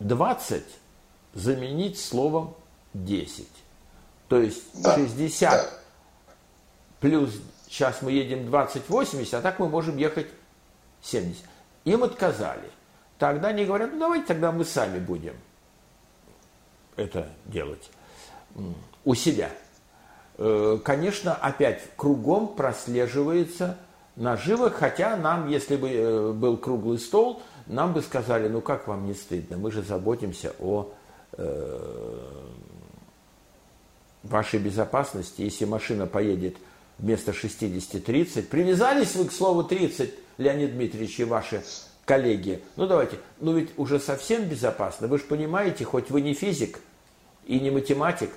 20 0.00 0.64
заменить 1.34 1.98
словом 1.98 2.54
10. 2.94 3.46
То 4.28 4.40
есть 4.40 4.62
да, 4.82 4.94
60 4.96 5.50
да. 5.50 5.70
плюс 7.00 7.40
сейчас 7.68 8.02
мы 8.02 8.12
едем 8.12 8.48
20-80, 8.52 9.36
а 9.36 9.40
так 9.40 9.58
мы 9.58 9.68
можем 9.68 9.96
ехать 9.96 10.26
70. 11.02 11.44
Им 11.84 12.04
отказали. 12.04 12.70
Тогда 13.18 13.48
они 13.48 13.64
говорят, 13.64 13.92
ну 13.92 14.00
давайте 14.00 14.26
тогда 14.26 14.50
мы 14.50 14.64
сами 14.64 14.98
будем 14.98 15.34
это 16.96 17.28
делать 17.46 17.90
у 19.04 19.14
себя. 19.14 19.50
Э, 20.38 20.78
конечно, 20.84 21.34
опять 21.34 21.82
кругом 21.96 22.48
прослеживается 22.48 23.78
наживы, 24.20 24.70
хотя 24.70 25.16
нам, 25.16 25.48
если 25.48 25.76
бы 25.76 25.90
э, 25.90 26.32
был 26.32 26.58
круглый 26.58 26.98
стол, 26.98 27.42
нам 27.66 27.94
бы 27.94 28.02
сказали, 28.02 28.48
ну 28.48 28.60
как 28.60 28.86
вам 28.86 29.06
не 29.06 29.14
стыдно, 29.14 29.56
мы 29.56 29.72
же 29.72 29.82
заботимся 29.82 30.52
о 30.60 30.92
э, 31.32 32.28
вашей 34.22 34.60
безопасности, 34.60 35.40
если 35.40 35.64
машина 35.64 36.06
поедет 36.06 36.56
вместо 36.98 37.32
60-30. 37.32 38.42
Привязались 38.42 39.16
вы 39.16 39.24
к 39.24 39.32
слову 39.32 39.64
30, 39.64 40.12
Леонид 40.36 40.74
Дмитриевич 40.74 41.20
и 41.20 41.24
ваши 41.24 41.62
коллеги. 42.04 42.62
Ну 42.76 42.86
давайте, 42.86 43.18
ну 43.40 43.56
ведь 43.56 43.70
уже 43.78 43.98
совсем 43.98 44.44
безопасно. 44.44 45.08
Вы 45.08 45.18
же 45.18 45.24
понимаете, 45.24 45.84
хоть 45.84 46.10
вы 46.10 46.20
не 46.20 46.34
физик 46.34 46.80
и 47.46 47.58
не 47.58 47.70
математик, 47.70 48.30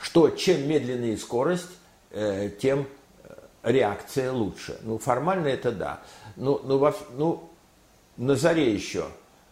что 0.00 0.30
чем 0.30 0.66
медленнее 0.66 1.18
скорость, 1.18 1.68
э, 2.12 2.50
тем 2.60 2.86
реакция 3.62 4.32
лучше. 4.32 4.78
Ну 4.82 4.98
формально 4.98 5.48
это 5.48 5.72
да. 5.72 6.00
Ну, 6.36 6.60
ну, 6.64 6.78
во, 6.78 6.94
ну 7.16 7.50
на 8.16 8.36
заре 8.36 8.72
еще 8.72 9.06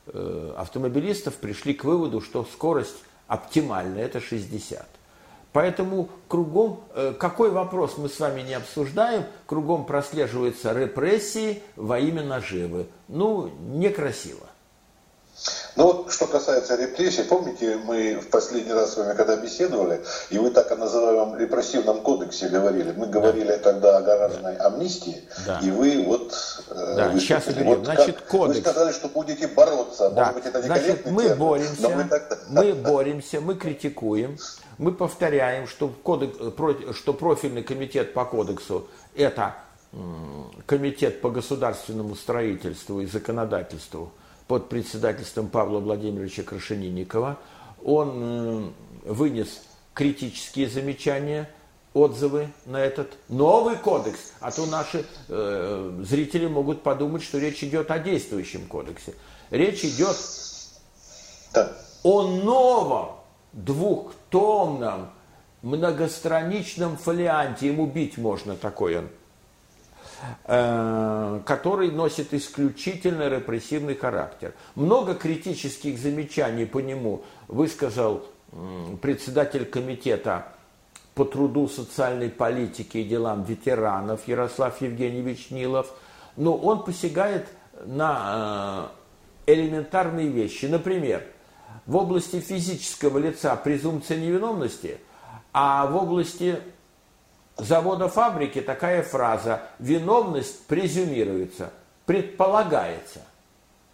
э, 0.07 0.55
автомобилистов 0.57 1.35
пришли 1.37 1.75
к 1.75 1.85
выводу, 1.85 2.21
что 2.21 2.45
скорость 2.45 2.97
оптимально 3.27 3.99
это 3.99 4.21
60. 4.21 4.87
Поэтому 5.53 6.11
кругом, 6.29 6.85
э, 6.95 7.15
какой 7.19 7.51
вопрос 7.51 7.97
мы 7.97 8.09
с 8.09 8.21
вами 8.21 8.43
не 8.43 8.55
обсуждаем, 8.55 9.25
кругом 9.47 9.87
прослеживаются 9.87 10.73
репрессии 10.73 11.63
во 11.77 11.99
имя 11.99 12.23
наживы. 12.23 12.87
Ну, 13.09 13.51
некрасиво. 13.61 14.46
Ну 15.76 15.85
вот, 15.85 16.11
что 16.11 16.26
касается 16.26 16.75
репрессий, 16.76 17.23
помните, 17.23 17.78
мы 17.85 18.18
в 18.18 18.30
последний 18.30 18.73
раз 18.73 18.95
с 18.95 18.97
вами 18.97 19.14
когда 19.14 19.37
беседовали, 19.37 20.02
и 20.30 20.38
вы 20.38 20.50
так 20.50 20.73
о 20.73 20.76
называемом 20.76 21.37
репрессивном 21.37 22.00
кодексе 22.00 22.49
говорили. 22.49 22.95
Мы 22.97 23.06
говорили 23.06 23.49
да. 23.49 23.59
тогда 23.59 23.99
о 23.99 24.02
гаражной 24.02 24.56
амнистии, 24.56 25.23
да. 25.47 25.61
и 25.62 25.71
вы 25.71 26.02
вот 26.06 26.35
э, 26.71 26.95
да, 26.97 27.18
сейчас 27.18 27.45
вот 27.47 27.85
Значит, 27.85 28.23
кодекс. 28.23 28.56
Вы 28.56 28.62
сказали, 28.62 28.92
что 28.92 29.09
будете 29.09 29.49
бороться. 29.49 30.11
Да. 30.11 30.23
Может 30.23 30.35
быть, 30.35 30.47
это 30.47 30.62
Значит, 30.62 31.11
мы 31.11 31.25
термин, 31.25 31.38
боремся, 31.38 31.88
мы, 31.90 32.04
так... 32.04 32.38
мы 32.49 32.73
боремся, 32.73 33.40
мы 33.42 33.54
критикуем, 33.54 34.38
мы 34.78 34.92
повторяем, 34.92 35.68
что, 35.68 35.88
кодекс, 36.02 36.38
что 36.97 37.12
профильный 37.12 37.62
комитет 37.62 38.14
по 38.14 38.25
кодексу– 38.25 38.88
это 39.14 39.54
комитет 40.64 41.21
по 41.21 41.28
государственному 41.30 42.14
строительству 42.14 43.02
и 43.02 43.06
законодательству– 43.06 44.11
под 44.47 44.69
председательством 44.69 45.49
Павла 45.49 45.81
Владимировича 45.81 46.43
Крашенинникова. 46.43 47.39
Он 47.85 48.73
вынес 49.04 49.63
критические 49.95 50.69
замечания, 50.69 51.50
отзывы 51.95 52.49
на 52.67 52.78
этот 52.78 53.17
новый 53.28 53.76
кодекс, 53.76 54.32
а 54.41 54.50
то 54.50 54.67
наши 54.67 55.04
э, 55.28 56.00
зрители 56.02 56.47
могут 56.47 56.82
подумать, 56.82 57.23
что 57.23 57.39
речь 57.39 57.65
идет 57.65 57.91
о 57.91 57.99
действующем 57.99 58.67
кодексе. 58.67 59.15
Речь 59.50 59.85
идет 59.85 60.17
да. 61.54 61.73
о 62.02 62.23
новом 62.23 63.17
двухтомном 63.52 65.11
многостраничном 65.63 66.99
фолианте. 66.99 67.69
Ему 67.69 67.87
бить 67.87 68.19
можно 68.19 68.56
такой 68.56 68.99
он 68.99 69.09
который 70.45 71.91
носит 71.91 72.33
исключительно 72.33 73.29
репрессивный 73.29 73.95
характер. 73.95 74.55
Много 74.75 75.15
критических 75.15 75.99
замечаний 75.99 76.65
по 76.65 76.79
нему 76.79 77.25
высказал 77.49 78.25
председатель 79.02 79.67
комитета 79.67 80.47
по 81.15 81.25
труду, 81.25 81.67
социальной 81.67 82.29
политике 82.29 83.00
и 83.00 83.05
делам 83.05 83.43
ветеранов 83.43 84.29
Ярослав 84.29 84.81
Евгеньевич 84.83 85.50
Нилов, 85.50 85.91
но 86.37 86.55
он 86.55 86.85
посягает 86.85 87.49
на 87.87 88.91
э, 89.47 89.52
элементарные 89.55 90.29
вещи. 90.29 90.67
Например, 90.67 91.25
в 91.87 91.97
области 91.97 92.41
физического 92.41 93.19
лица 93.19 93.57
презумпция 93.57 94.19
невиновности, 94.19 94.99
а 95.55 95.87
в 95.87 95.97
области 95.97 96.59
завода 97.56 98.08
фабрики 98.08 98.60
такая 98.60 99.02
фраза 99.02 99.62
«виновность 99.78 100.66
презюмируется», 100.66 101.73
«предполагается». 102.04 103.23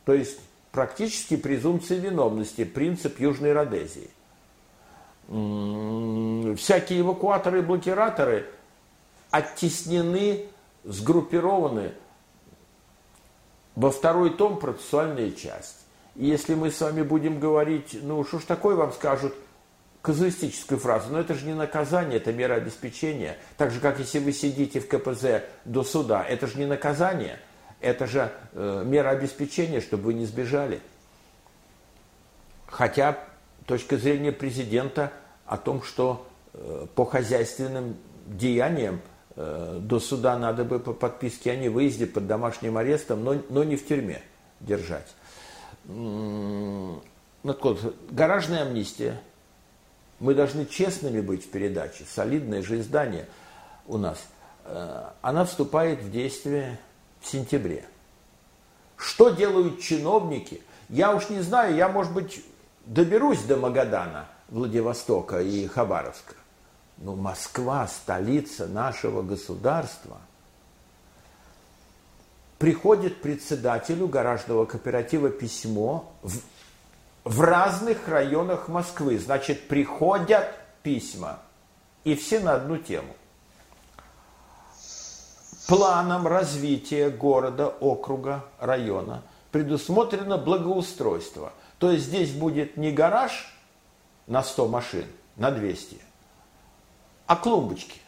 То 0.05 0.14
есть 0.14 0.40
практически 0.72 1.37
презумпция 1.37 1.98
виновности, 1.98 2.64
принцип 2.64 3.20
Южной 3.20 3.53
Родезии. 3.53 4.11
Всякие 6.57 7.01
эвакуаторы 7.01 7.61
и 7.61 7.62
блокираторы 7.62 8.46
оттеснены, 9.31 10.46
сгруппированы 10.85 11.92
во 13.77 13.90
второй 13.90 14.31
том 14.31 14.59
процессуальная 14.59 15.31
часть. 15.31 15.77
И 16.16 16.27
если 16.27 16.55
мы 16.55 16.70
с 16.70 16.81
вами 16.81 17.03
будем 17.03 17.38
говорить, 17.38 17.96
ну 18.03 18.25
что 18.25 18.40
ж 18.40 18.42
такое 18.42 18.75
вам 18.75 18.92
скажут– 18.92 19.35
казуистическую 20.03 20.81
фразу, 20.81 21.12
но 21.12 21.21
это 21.21 21.35
же 21.35 21.47
не 21.47 21.55
наказание, 21.55 22.17
это 22.17 22.33
мера 22.33 22.55
обеспечения. 22.55 23.38
Так 23.57 23.71
же, 23.71 23.79
как 23.79 24.01
если 24.01 24.19
вы 24.19 24.33
сидите 24.33 24.81
в 24.81 24.88
КПЗ 24.88 25.45
до 25.65 25.85
суда, 25.85 26.25
это 26.29 26.49
же 26.49 26.59
не 26.59 26.67
наказание, 26.67 27.38
это 27.81 28.07
же 28.07 28.33
э, 28.53 28.83
мера 28.85 29.11
обеспечения, 29.11 29.81
чтобы 29.81 30.05
вы 30.05 30.15
не 30.15 30.27
сбежали. 30.27 30.81
Хотя 32.67 33.19
точка 33.65 33.97
зрения 33.97 34.33
президента 34.33 35.12
о 35.47 35.57
том, 35.57 35.83
что 35.83 36.27
э, 36.53 36.87
по 36.97 37.05
хозяйственным 37.05 37.97
деяниям 38.27 39.01
э, 39.37 39.79
до 39.81 40.01
суда 40.01 40.37
надо 40.37 40.65
бы 40.65 40.81
по 40.81 40.93
подписке 40.95 41.53
о 41.53 41.57
невыезде 41.57 42.09
под 42.09 42.27
домашним 42.27 42.77
арестом, 42.77 43.23
но, 43.23 43.41
но 43.51 43.62
не 43.62 43.77
в 43.77 43.87
тюрьме 43.87 44.21
держать. 44.59 45.15
Ну, 45.85 47.03
так 47.45 47.62
вот, 47.62 47.95
гаражная 48.11 48.62
амнистия– 48.62 49.21
мы 50.23 50.35
должны 50.35 50.67
честными 50.67 51.21
быть 51.21 51.45
в 51.45 51.51
передаче, 51.51 52.05
солидное 52.09 52.63
же 52.63 52.79
издание 52.79 53.27
у 53.89 53.99
нас. 53.99 54.19
Э, 54.65 55.11
она 55.21 55.45
вступает 55.45 56.01
в 56.01 56.13
действие 56.13 56.79
в 57.21 57.27
сентябре. 57.27 57.85
Что 58.97 59.31
делают 59.31 59.81
чиновники? 59.81 60.63
Я 60.89 61.13
уж 61.13 61.29
не 61.29 61.41
знаю, 61.41 61.75
я, 61.75 61.89
может 61.89 62.13
быть, 62.13 62.45
доберусь 62.87 63.43
до 63.43 63.57
Магадана, 63.57 64.29
Владивостока 64.49 65.41
и 65.43 65.67
Хабаровска. 65.67 66.35
Но 66.99 67.17
Москва, 67.17 67.89
столица 67.89 68.69
нашего 68.69 69.23
государства, 69.23 70.19
приходит 72.59 73.21
председателю 73.21 74.07
гаражного 74.07 74.67
кооператива 74.67 75.31
письмо 75.31 76.13
в 76.23 76.39
в 77.25 77.41
разных 77.41 78.09
районах 78.09 78.69
Москвы. 78.69 79.19
Значит, 79.19 79.69
приходят 79.69 80.55
письма, 80.83 81.39
и 82.05 82.15
все 82.15 82.41
на 82.41 82.55
одну 82.55 82.77
тему. 82.77 83.15
Планом 85.69 86.27
развития 86.27 87.09
города, 87.09 87.69
округа, 87.69 88.45
района 88.59 89.23
предусмотрено 89.53 90.39
благоустройство. 90.39 91.53
То 91.79 91.93
есть 91.93 92.07
здесь 92.07 92.33
будет 92.33 92.77
не 92.77 92.91
гараж 92.91 93.55
на 94.27 94.43
100 94.43 94.69
машин, 94.69 95.07
на 95.37 95.51
200, 95.51 96.01
а 97.27 97.37
клумбочки. 97.37 98.01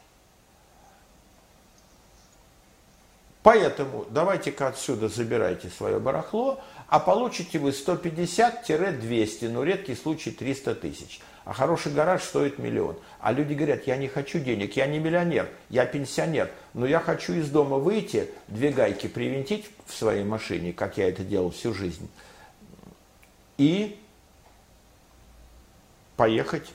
Поэтому 3.42 4.06
давайте-ка 4.08 4.68
отсюда 4.68 5.08
забирайте 5.08 5.68
свое 5.68 5.98
барахло, 6.00 6.60
а 6.94 7.00
получите 7.00 7.58
вы 7.58 7.70
150-200, 7.70 9.48
ну 9.48 9.64
редкий 9.64 9.96
случай 9.96 10.30
300 10.30 10.76
тысяч. 10.76 11.20
А 11.44 11.52
хороший 11.52 11.92
гараж 11.92 12.22
стоит 12.22 12.60
миллион. 12.60 12.96
А 13.18 13.32
люди 13.32 13.52
говорят, 13.52 13.88
я 13.88 13.96
не 13.96 14.06
хочу 14.06 14.38
денег, 14.38 14.76
я 14.76 14.86
не 14.86 15.00
миллионер, 15.00 15.48
я 15.70 15.86
пенсионер, 15.86 16.52
но 16.72 16.86
я 16.86 17.00
хочу 17.00 17.32
из 17.32 17.50
дома 17.50 17.78
выйти, 17.78 18.30
две 18.46 18.70
гайки 18.70 19.08
привинтить 19.08 19.68
в 19.86 19.92
своей 19.92 20.22
машине, 20.22 20.72
как 20.72 20.96
я 20.96 21.08
это 21.08 21.24
делал 21.24 21.50
всю 21.50 21.74
жизнь, 21.74 22.08
и 23.58 23.98
поехать 26.16 26.70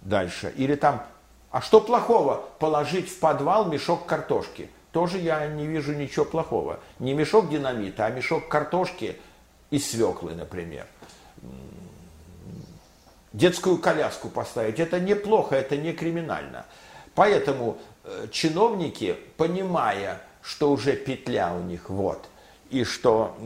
дальше. 0.00 0.50
Или 0.56 0.76
там, 0.76 1.04
а 1.50 1.60
что 1.60 1.82
плохого 1.82 2.42
положить 2.58 3.10
в 3.10 3.18
подвал 3.18 3.66
мешок 3.66 4.06
картошки? 4.06 4.70
Тоже 4.92 5.18
я 5.18 5.46
не 5.46 5.66
вижу 5.66 5.92
ничего 5.92 6.24
плохого. 6.24 6.80
Не 6.98 7.12
мешок 7.12 7.50
динамита, 7.50 8.06
а 8.06 8.10
мешок 8.10 8.48
картошки 8.48 9.18
и 9.70 9.78
свеклы, 9.78 10.34
например. 10.34 10.86
Детскую 13.32 13.78
коляску 13.78 14.28
поставить. 14.28 14.80
Это 14.80 14.98
неплохо, 14.98 15.54
это 15.54 15.76
не 15.76 15.92
криминально. 15.92 16.64
Поэтому 17.14 17.78
э, 18.04 18.28
чиновники, 18.30 19.16
понимая, 19.36 20.22
что 20.42 20.70
уже 20.70 20.96
петля 20.96 21.54
у 21.54 21.62
них 21.62 21.90
вот, 21.90 22.26
и 22.70 22.84
что 22.84 23.36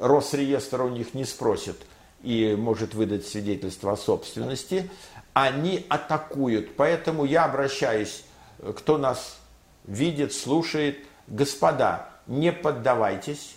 Росреестр 0.00 0.82
у 0.82 0.88
них 0.88 1.14
не 1.14 1.24
спросит 1.24 1.76
и 2.22 2.54
может 2.58 2.94
выдать 2.94 3.26
свидетельство 3.26 3.92
о 3.92 3.96
собственности, 3.96 4.90
они 5.32 5.86
атакуют. 5.88 6.76
Поэтому 6.76 7.24
я 7.24 7.44
обращаюсь, 7.44 8.24
э, 8.58 8.72
кто 8.76 8.98
нас 8.98 9.38
видит, 9.84 10.32
слушает, 10.32 10.98
господа, 11.26 12.10
не 12.26 12.52
поддавайтесь, 12.52 13.56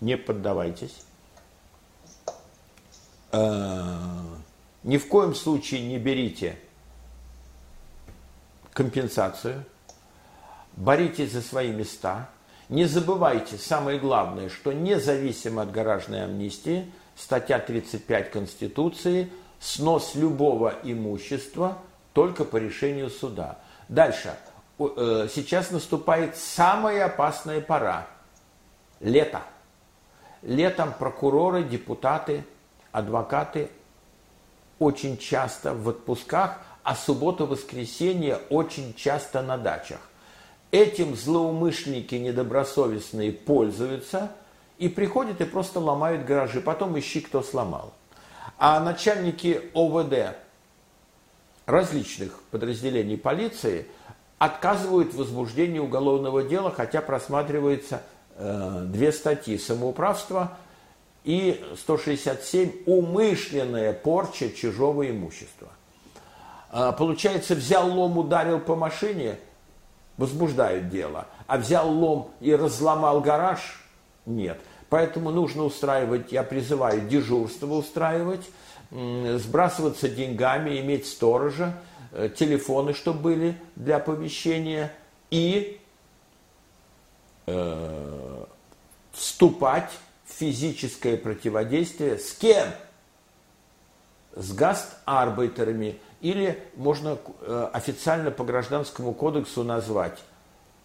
не 0.00 0.16
поддавайтесь. 0.16 1.04
Э, 3.32 3.98
ни 4.82 4.98
в 4.98 5.08
коем 5.08 5.34
случае 5.34 5.86
не 5.86 5.98
берите 5.98 6.58
компенсацию, 8.72 9.64
боритесь 10.76 11.32
за 11.32 11.42
свои 11.42 11.72
места. 11.72 12.28
Не 12.68 12.84
забывайте, 12.84 13.58
самое 13.58 13.98
главное, 13.98 14.48
что 14.48 14.72
независимо 14.72 15.62
от 15.62 15.70
гаражной 15.70 16.24
амнистии, 16.24 16.90
статья 17.16 17.58
35 17.58 18.30
Конституции– 18.30 19.30
снос 19.60 20.14
любого 20.14 20.74
имущества 20.82 21.78
только 22.12 22.44
по 22.44 22.56
решению 22.56 23.10
суда. 23.10 23.58
Дальше. 23.88 24.34
Э, 24.78 25.28
сейчас 25.32 25.70
наступает 25.70 26.36
самая 26.36 27.06
опасная 27.06 27.60
пора. 27.60 28.06
Лето. 29.00 29.42
Летом 30.46 30.94
прокуроры, 30.96 31.64
депутаты, 31.64 32.44
адвокаты 32.92 33.68
очень 34.78 35.18
часто 35.18 35.74
в 35.74 35.88
отпусках, 35.88 36.60
а 36.84 36.94
субботу-воскресенье 36.94 38.38
очень 38.48 38.94
часто 38.94 39.42
на 39.42 39.58
дачах. 39.58 39.98
Этим 40.70 41.16
злоумышленники 41.16 42.14
недобросовестные 42.14 43.32
пользуются 43.32 44.30
и 44.78 44.88
приходят 44.88 45.40
и 45.40 45.44
просто 45.44 45.80
ломают 45.80 46.24
гаражи. 46.24 46.60
Потом 46.60 46.96
ищи, 46.96 47.22
кто 47.22 47.42
сломал. 47.42 47.92
А 48.56 48.78
начальники 48.78 49.72
ОВД 49.74 50.36
различных 51.66 52.40
подразделений 52.52 53.18
полиции 53.18 53.88
отказывают 54.38 55.12
в 55.12 55.16
возбуждении 55.16 55.80
уголовного 55.80 56.44
дела, 56.44 56.70
хотя 56.70 57.00
просматривается 57.00 58.00
две 58.38 59.12
статьи 59.12 59.58
«Самоуправство» 59.58 60.56
и 61.24 61.64
167 61.80 62.84
«Умышленная 62.86 63.92
порча 63.92 64.50
чужого 64.50 65.08
имущества». 65.08 65.68
А, 66.70 66.92
получается, 66.92 67.54
взял 67.54 67.90
лом, 67.90 68.18
ударил 68.18 68.60
по 68.60 68.76
машине, 68.76 69.38
возбуждают 70.16 70.88
дело, 70.88 71.26
а 71.46 71.58
взял 71.58 71.90
лом 71.90 72.30
и 72.40 72.54
разломал 72.54 73.20
гараж– 73.20 73.82
нет– 74.26 74.60
Поэтому 74.88 75.30
нужно 75.30 75.64
устраивать, 75.64 76.30
я 76.30 76.42
призываю 76.42 77.08
дежурство 77.08 77.74
устраивать, 77.74 78.48
сбрасываться 78.90 80.08
деньгами, 80.08 80.80
иметь 80.80 81.06
сторожа, 81.06 81.74
э, 82.12 82.28
телефоны, 82.28 82.94
чтобы 82.94 83.18
были 83.18 83.56
для 83.74 83.96
оповещения 83.96 84.92
и 85.30 85.80
э, 87.46 88.44
вступать 89.12 89.90
в 90.26 90.32
физическое 90.32 91.16
противодействие 91.16 92.18
с 92.18 92.32
кем? 92.32 92.68
С 94.34 94.52
гастарбайтерами 94.52 95.98
или 96.20 96.62
можно 96.76 97.18
э, 97.40 97.70
официально 97.72 98.30
по 98.30 98.44
гражданскому 98.44 99.14
кодексу 99.14 99.64
назвать 99.64 100.18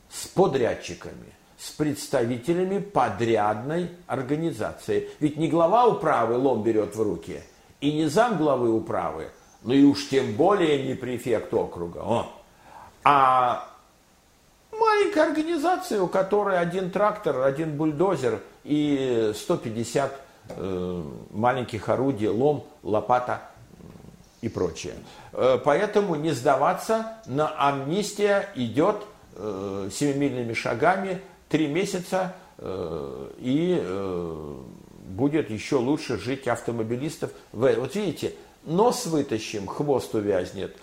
с 0.10 0.28
подрядчиками– 0.28 1.34
с 1.62 1.70
представителями 1.70 2.80
подрядной 2.80 3.92
организации. 4.08 5.10
Ведь 5.20 5.38
не 5.38 5.48
глава 5.48 5.86
управы 5.86 6.36
лом 6.36 6.64
берет 6.64 6.96
в 6.96 7.02
руки, 7.02 7.44
и 7.82 7.94
не 7.94 8.08
зам 8.08 8.38
главы 8.38 8.74
управы, 8.74 9.30
ну 9.62 9.74
и 9.74 9.84
уж 9.84 10.10
тем 10.10 10.34
более 10.34 10.88
не 10.88 10.96
префект 10.96 11.54
округа, 11.54 12.00
о, 12.00 12.34
а 13.04 13.70
маленькая 14.82 15.28
организация, 15.28 16.02
у 16.02 16.08
которой 16.08 16.58
один 16.58 16.90
трактор, 16.90 17.42
один 17.42 17.78
бульдозер 17.78 18.42
и 18.64 19.32
150 19.36 20.20
э, 20.50 21.04
маленьких 21.30 21.88
орудий, 21.88 22.28
лом, 22.28 22.66
лопата 22.84 23.42
и 24.42 24.50
прочее. 24.50 24.96
Э, 25.34 25.60
поэтому 25.64 26.16
не 26.16 26.32
сдаваться, 26.32 27.14
на 27.28 27.54
амнистия 27.58 28.50
идет 28.56 28.98
э, 29.36 29.90
семимильными 29.92 30.54
шагами 30.54 31.22
три 31.48 31.68
месяца 31.68 32.34
э, 32.58 33.30
и 33.38 33.78
э, 33.80 34.56
будет 35.10 35.52
еще 35.52 35.76
лучше 35.76 36.18
жить 36.18 36.48
автомобилистов. 36.48 37.32
Вот 37.52 37.96
видите, 37.96 38.34
нос 38.64 39.06
вытащим, 39.06 39.68
хвост 39.68 40.16
увязнет. 40.16 40.76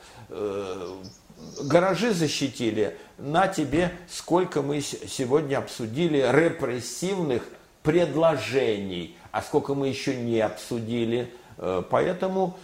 Э, 1.38 1.62
гаражи 1.62 2.12
защитили. 2.12 2.96
На 3.16 3.48
тебе, 3.48 3.92
сколько 4.08 4.62
мы 4.62 4.80
сегодня 4.80 5.58
обсудили 5.58 6.18
репрессивных 6.18 7.42
предложений, 7.82 9.16
а 9.32 9.42
сколько 9.42 9.74
мы 9.74 9.88
еще 9.88 10.16
не 10.16 10.40
обсудили. 10.40 11.32
Поэтому 11.56 12.56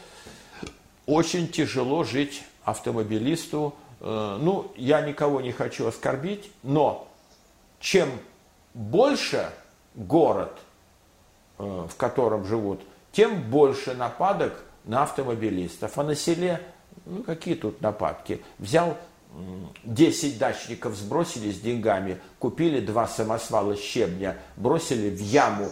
очень 1.06 1.48
тяжело 1.48 2.04
жить 2.04 2.44
автомобилисту. 2.62 3.74
Ну, 4.00 4.70
я 4.76 5.00
никого 5.00 5.40
не 5.40 5.50
хочу 5.50 5.88
оскорбить, 5.88 6.52
но 6.62 7.08
чем 7.80 8.08
больше 8.74 9.50
город, 9.94 10.58
э, 11.58 11.86
в 11.88 11.94
котором 11.96 12.44
живут, 12.44 12.80
тем 13.12 13.42
больше 13.42 13.94
нападок 13.94 14.64
на 14.84 15.04
автомобилистов. 15.04 15.96
А 15.96 16.02
на 16.02 16.14
селе, 16.14 16.60
ну 17.06 17.22
какие 17.22 17.54
тут 17.54 17.80
нападки? 17.80 18.42
Взял 18.58 18.96
10 19.84 20.38
дачников, 20.38 20.94
сбросили 20.94 21.50
с 21.50 21.60
деньгами, 21.60 22.20
купили 22.38 22.80
два 22.80 23.08
самосвала 23.08 23.76
щебня, 23.76 24.36
бросили 24.56 25.10
в 25.10 25.20
яму, 25.20 25.70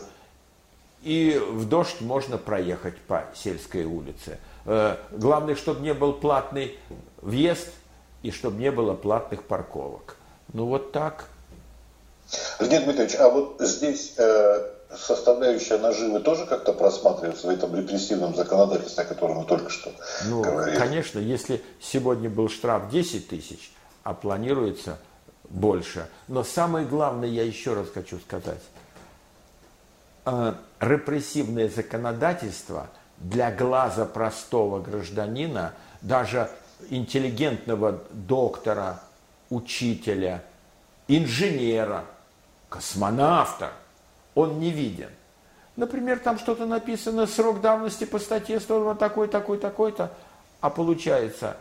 и 1.02 1.40
в 1.50 1.68
дождь 1.68 2.00
можно 2.00 2.38
проехать 2.38 2.96
по 2.96 3.24
сельской 3.34 3.84
улице. 3.84 4.38
Э, 4.64 4.96
главное, 5.10 5.56
чтобы 5.56 5.80
не 5.80 5.94
был 5.94 6.12
платный 6.12 6.76
въезд 7.20 7.68
и 8.22 8.30
чтобы 8.30 8.60
не 8.60 8.70
было 8.70 8.94
платных 8.94 9.42
парковок. 9.44 10.16
Ну 10.52 10.66
вот 10.66 10.92
так. 10.92 11.28
Леонид 12.60 12.84
Дмитриевич, 12.84 13.16
а 13.16 13.28
вот 13.28 13.56
здесь 13.60 14.14
э, 14.16 14.70
составляющая 14.96 15.78
наживы 15.78 16.20
тоже 16.20 16.46
как-то 16.46 16.72
просматривается 16.72 17.46
в 17.46 17.50
этом 17.50 17.74
репрессивном 17.74 18.34
законодательстве, 18.34 19.04
о 19.04 19.06
котором 19.06 19.36
мы 19.38 19.44
только 19.44 19.70
что 19.70 19.92
ну, 20.26 20.42
говорили? 20.42 20.76
Конечно, 20.78 21.18
если 21.18 21.62
сегодня 21.80 22.28
был 22.28 22.48
штраф 22.48 22.90
10 22.90 23.28
тысяч, 23.28 23.72
а 24.02 24.14
планируется 24.14 24.98
больше. 25.48 26.08
Но 26.28 26.44
самое 26.44 26.86
главное, 26.86 27.28
я 27.28 27.44
еще 27.44 27.74
раз 27.74 27.88
хочу 27.92 28.18
сказать, 28.18 28.62
э, 30.24 30.54
репрессивное 30.80 31.68
законодательство 31.68 32.88
для 33.18 33.50
глаза 33.52 34.04
простого 34.04 34.80
гражданина, 34.80 35.74
даже 36.00 36.50
интеллигентного 36.90 38.00
доктора, 38.10 39.00
учителя, 39.50 40.42
инженера, 41.06 42.04
космонавта, 42.68 43.72
он 44.34 44.58
не 44.58 44.70
виден. 44.70 45.10
Например, 45.76 46.18
там 46.18 46.38
что-то 46.38 46.66
написано, 46.66 47.26
срок 47.26 47.60
давности 47.60 48.04
по 48.04 48.18
статье 48.18 48.60
102 48.60 48.94
такой, 48.96 49.28
такой, 49.28 49.58
такой-то, 49.58 50.12
а 50.60 50.70
получается, 50.70 51.56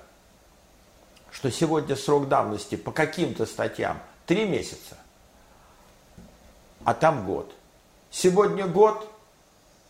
что 1.31 1.49
сегодня 1.49 1.95
срок 1.95 2.27
давности 2.27 2.75
по 2.75 2.91
каким-то 2.91 3.45
статьям 3.45 3.99
3 4.25 4.45
месяца, 4.47 4.97
а 6.84 6.93
там 6.93 7.25
год. 7.25 7.53
Сегодня 8.10 8.67
год 8.67 9.07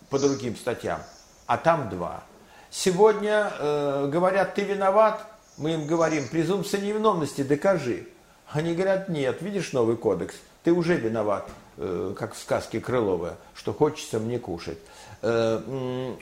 по 0.10 0.20
другим 0.20 0.56
статьям, 0.56 1.02
а 1.48 1.58
там 1.58 1.90
два. 1.90 2.24
Сегодня 2.70 3.52
э, 3.58 4.08
говорят, 4.12 4.54
ты 4.54 4.62
виноват, 4.62 5.26
мы 5.58 5.74
им 5.74 5.88
говорим, 5.88 6.28
презумпция 6.28 6.82
невиновности, 6.82 7.42
докажи. 7.42 8.08
Они 8.52 8.76
говорят, 8.76 9.10
нет, 9.10 9.42
видишь 9.42 9.72
новый 9.74 9.98
кодекс, 9.98 10.36
ты 10.64 10.72
уже 10.72 10.98
виноват, 10.98 11.50
как 11.78 12.34
в 12.34 12.38
сказке 12.38 12.80
Крылова, 12.80 13.38
что 13.56 13.74
хочется 13.74 14.20
мне 14.20 14.40
кушать. 14.40 14.78
Э, 15.22 15.62
э, 15.66 16.16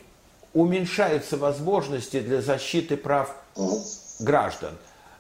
уменьшаются 0.53 1.37
возможности 1.37 2.19
для 2.19 2.41
защиты 2.41 2.97
прав 2.97 3.35
граждан. 4.19 4.75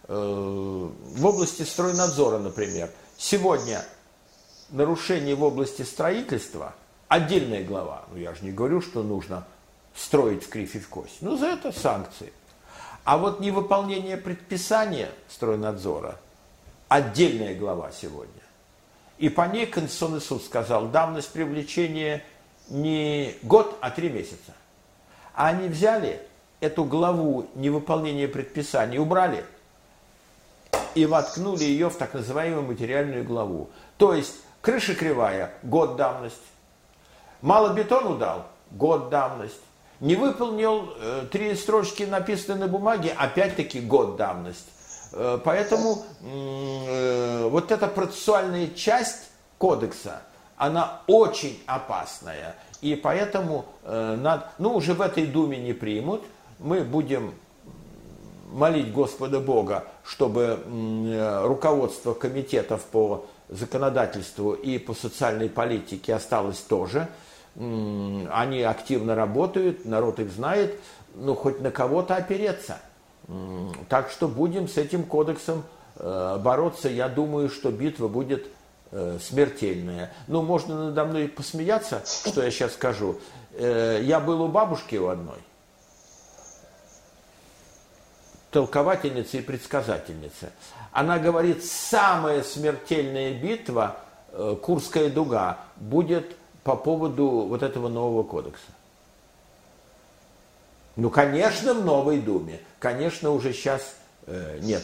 Э, 0.07 0.13
в 0.13 1.25
области 1.25 1.61
стройнадзора, 1.61 2.39
например, 2.39 2.89
сегодня 3.17 3.85
нарушение 4.69 5.35
в 5.35 5.43
области 5.43 5.83
строительства 5.83 6.73
отдельная 7.07 7.63
глава. 7.63 8.05
Ну, 8.11 8.17
я 8.17 8.33
же 8.33 8.43
не 8.43 8.51
говорю, 8.51 8.81
что 8.81 9.01
нужно 9.01 9.47
строить 9.95 10.43
в 10.43 10.49
кривь 10.49 10.75
и 10.75 10.79
в 10.79 10.89
кость. 10.89 11.17
Ну, 11.21 11.37
за 11.37 11.47
это 11.47 11.71
санкции. 11.71 12.33
А 13.05 13.17
вот 13.17 13.39
невыполнение 13.39 14.17
предписания 14.17 15.09
стройнадзора– 15.29 16.19
отдельная 16.89 17.55
глава 17.55 17.91
сегодня. 17.91 18.41
И 19.19 19.27
по 19.27 19.41
ней 19.41 19.65
Конституционный 19.65 20.21
суд 20.21 20.43
сказал, 20.43 20.87
давность 20.87 21.31
привлечения 21.31 22.23
не 22.69 23.35
год, 23.43 23.77
а 23.81 23.91
три 23.91 24.09
месяца. 24.09 24.53
А 25.33 25.49
они 25.49 25.67
взяли 25.67 26.21
эту 26.61 26.85
главу 26.85 27.47
невыполнения 27.53 28.29
предписаний, 28.29 28.97
убрали 28.97 29.43
и 30.95 31.05
воткнули 31.05 31.65
ее 31.65 31.89
в 31.89 31.97
так 31.97 32.13
называемую 32.13 32.63
материальную 32.63 33.25
главу. 33.25 33.69
То 33.97 34.13
есть 34.13 34.35
крыша 34.61 34.95
кривая– 34.95 35.53
год 35.63 35.97
давность. 35.97 36.37
Мало 37.41 37.73
бетону 37.73 38.17
дал– 38.17 38.47
год 38.71 39.09
давность. 39.09 39.61
Не 39.99 40.15
выполнил 40.15 40.93
э, 40.97 41.25
три 41.29 41.55
строчки, 41.55 42.03
написанные 42.03 42.59
на 42.59 42.67
бумаге, 42.67 43.13
опять-таки 43.17 43.81
год 43.81 44.15
давность. 44.15 44.67
Э, 45.11 45.39
поэтому 45.43 46.03
э, 46.21 47.47
вот 47.49 47.71
эта 47.71 47.87
процессуальная 47.87 48.67
часть 48.67 49.29
кодекса, 49.57 50.21
она 50.57 51.01
очень 51.07 51.61
опасная. 51.65 52.55
И 52.81 52.95
поэтому 52.95 53.65
э, 53.83 54.17
над, 54.19 54.47
ну, 54.59 54.75
уже 54.75 54.93
в 54.93 55.01
этой 55.01 55.25
думе 55.25 55.57
не 55.57 55.73
примут. 55.73 56.23
Мы 56.59 56.81
будем 56.81 57.33
молить 58.51 58.91
Господа 58.91 59.39
Бога, 59.39 59.85
чтобы 60.03 60.59
руководство 61.43 62.15
комитетов 62.15 62.81
по 62.85 63.27
законодательству 63.47 64.53
и 64.53 64.79
по 64.79 64.93
социальной 64.93 65.49
политике 65.49 66.15
осталось 66.15 66.57
тоже. 66.57 67.07
Они 67.55 68.63
активно 68.63 69.15
работают, 69.15 69.85
народ 69.85 70.19
их 70.19 70.31
знает, 70.31 70.79
ну 71.13 71.35
хоть 71.35 71.61
на 71.61 71.71
кого-то 71.71 72.15
опереться. 72.15 72.79
Так 73.89 74.09
что 74.09 74.27
будем 74.27 74.67
с 74.67 74.77
этим 74.77 75.03
кодексом 75.03 75.63
э, 75.95 76.37
бороться. 76.41 76.89
Я 76.89 77.07
думаю, 77.09 77.49
что 77.49 77.71
битва 77.71 78.07
будет 78.07 78.47
э, 78.91 79.19
смертельная. 79.21 80.11
Ну, 80.27 80.41
можно 80.41 80.85
надо 80.85 81.05
мной 81.05 81.27
посмеяться, 81.27 82.03
что 82.05 82.43
я 82.43 82.49
сейчас 82.49 82.73
скажу. 82.73 83.19
Э, 83.53 83.99
я 84.01 84.19
был 84.19 84.41
у 84.41 84.47
бабушки 84.47 84.95
у 84.95 85.09
одной, 85.09 85.37
толковательница 88.49 89.37
и 89.37 89.41
предсказательница. 89.41 90.49
Она 90.91 91.19
говорит, 91.19 91.63
самая 91.63 92.41
смертельная 92.41 93.33
битва, 93.33 93.97
Курская 94.61 95.09
дуга, 95.09 95.57
будет 95.75 96.35
по 96.63 96.75
поводу 96.75 97.27
вот 97.47 97.63
этого 97.63 97.89
нового 97.89 98.23
кодекса. 98.23 98.71
Ну, 100.99 101.09
конечно, 101.09 101.73
в 101.73 101.85
новой 101.85 102.19
Думе. 102.19 102.59
Конечно, 102.77 103.31
уже 103.31 103.53
сейчас 103.53 103.81
э, 104.27 104.59
нет. 104.61 104.83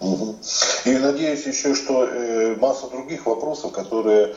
И 0.00 0.96
надеюсь 0.96 1.44
еще, 1.44 1.74
что 1.74 2.04
э, 2.04 2.54
масса 2.54 2.88
других 2.88 3.26
вопросов, 3.26 3.72
которые 3.72 4.36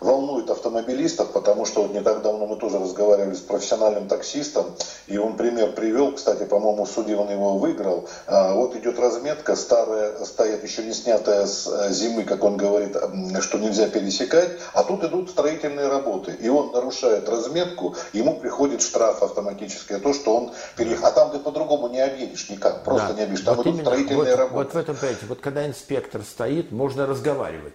волнует 0.00 0.50
автомобилистов, 0.50 1.32
потому 1.32 1.64
что 1.64 1.82
вот 1.82 1.92
не 1.92 2.00
так 2.00 2.22
давно 2.22 2.46
мы 2.46 2.56
тоже 2.56 2.78
разговаривали 2.78 3.34
с 3.34 3.40
профессиональным 3.40 4.08
таксистом, 4.08 4.74
и 5.06 5.18
он 5.18 5.36
пример 5.36 5.72
привел, 5.72 6.12
кстати, 6.12 6.44
по-моему, 6.44 6.84
в 6.84 6.90
суде 6.90 7.16
он 7.16 7.30
его 7.30 7.58
выиграл. 7.58 8.08
А, 8.26 8.54
вот 8.54 8.76
идет 8.76 8.98
разметка, 8.98 9.56
старая, 9.56 10.24
стоит 10.24 10.62
еще 10.62 10.84
не 10.84 10.92
снятая 10.92 11.46
с 11.46 11.66
э, 11.66 11.92
зимы, 11.92 12.24
как 12.24 12.44
он 12.44 12.56
говорит, 12.56 12.96
что 13.40 13.58
нельзя 13.58 13.88
пересекать, 13.88 14.50
а 14.72 14.82
тут 14.82 15.04
идут 15.04 15.30
строительные 15.30 15.88
работы, 15.88 16.32
и 16.32 16.48
он 16.48 16.72
нарушает 16.72 17.28
разметку, 17.28 17.94
ему 18.12 18.36
приходит 18.36 18.82
штраф 18.82 19.22
автоматически, 19.22 19.94
а 19.94 20.00
то, 20.00 20.12
что 20.12 20.36
он 20.36 20.52
переехал. 20.76 21.06
А 21.06 21.10
там 21.12 21.30
ты 21.30 21.38
по-другому 21.38 21.88
не 21.88 22.00
объедешь 22.00 22.48
никак, 22.50 22.84
просто 22.84 23.08
да. 23.08 23.14
не 23.14 23.22
объедешь, 23.22 23.44
там 23.44 23.56
вот 23.56 23.66
идут 23.66 23.74
именно, 23.74 23.90
строительные 23.90 24.32
вот, 24.32 24.38
работы. 24.38 24.54
Вот 24.54 24.74
в 24.74 24.76
этом, 24.76 24.96
понимаете, 24.96 25.26
вот 25.28 25.40
когда 25.40 25.66
инспектор 25.66 26.22
стоит, 26.22 26.72
можно 26.72 27.06
разговаривать. 27.06 27.74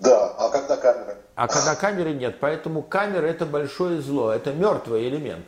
Да, 0.00 0.28
а 0.38 0.48
когда 0.48 0.76
камеры? 0.76 1.16
А 1.34 1.46
когда 1.46 1.74
камеры 1.74 2.12
нет, 2.14 2.36
поэтому 2.40 2.82
камера 2.82 3.26
это 3.26 3.46
большое 3.46 4.00
зло, 4.00 4.32
это 4.32 4.52
мертвый 4.52 5.08
элемент. 5.08 5.46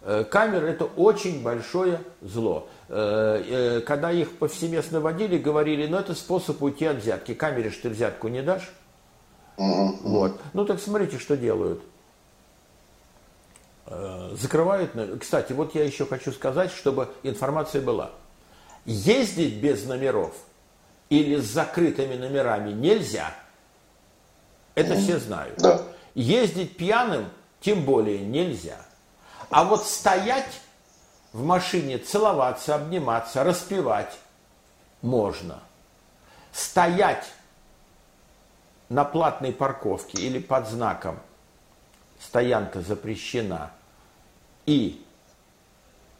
Э, 0.00 0.24
камера 0.24 0.66
это 0.66 0.84
очень 0.84 1.42
большое 1.42 2.00
зло. 2.22 2.68
Э, 2.88 3.42
э, 3.46 3.80
когда 3.82 4.10
их 4.10 4.38
повсеместно 4.38 5.00
водили, 5.00 5.36
говорили, 5.38 5.86
ну 5.86 5.98
это 5.98 6.14
способ 6.14 6.62
уйти 6.62 6.86
от 6.86 6.98
взятки. 6.98 7.34
Камере 7.34 7.70
что 7.70 7.82
ты 7.82 7.90
взятку 7.90 8.28
не 8.28 8.42
дашь. 8.42 8.72
Угу. 9.58 9.98
Вот. 10.02 10.40
Ну 10.54 10.64
так 10.64 10.80
смотрите, 10.80 11.18
что 11.18 11.36
делают. 11.36 11.82
Закрывают. 14.32 14.92
Кстати, 15.20 15.52
вот 15.52 15.74
я 15.74 15.84
еще 15.84 16.06
хочу 16.06 16.32
сказать, 16.32 16.70
чтобы 16.70 17.08
информация 17.24 17.82
была. 17.82 18.12
Ездить 18.86 19.60
без 19.60 19.84
номеров 19.84 20.34
или 21.10 21.36
с 21.36 21.44
закрытыми 21.44 22.14
номерами 22.14 22.72
нельзя– 22.72 23.34
это 24.74 24.96
все 24.96 25.18
знают. 25.18 25.58
Да. 25.58 25.82
Ездить 26.14 26.76
пьяным 26.76 27.28
тем 27.60 27.84
более 27.84 28.20
нельзя. 28.20 28.78
А 29.50 29.64
вот 29.64 29.86
стоять 29.86 30.60
в 31.32 31.44
машине, 31.44 31.98
целоваться, 31.98 32.74
обниматься, 32.74 33.44
распевать 33.44 34.18
можно. 35.00 35.60
Стоять 36.52 37.26
на 38.88 39.04
платной 39.04 39.52
парковке 39.52 40.20
или 40.20 40.38
под 40.38 40.68
знаком 40.68 41.18
стоянка 42.20 42.82
запрещена 42.82 43.72
и 44.66 45.04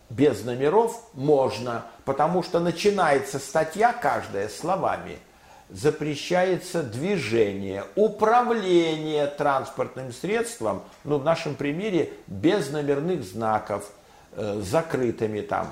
без 0.08 0.42
номеров 0.44 1.02
можно, 1.12 1.84
потому 2.04 2.42
что 2.42 2.60
начинается 2.60 3.38
статья 3.38 3.92
каждая 3.92 4.48
словами– 4.48 5.18
запрещается 5.72 6.82
движение, 6.82 7.85
управление 7.96 9.26
транспортным 9.26 10.12
средством, 10.12 10.82
ну, 11.04 11.18
в 11.18 11.24
нашем 11.24 11.54
примере, 11.54 12.12
без 12.26 12.70
номерных 12.70 13.24
знаков, 13.24 13.90
э, 14.32 14.61
закрытыми 14.61 15.40
там, 15.40 15.70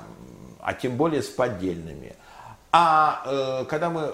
а 0.59 0.73
тем 0.73 0.97
более 0.97 1.21
с 1.21 1.27
поддельными. 1.27 2.15
А 2.71 3.23
э, 3.25 3.65
когда 3.65 3.89
мы 3.89 4.13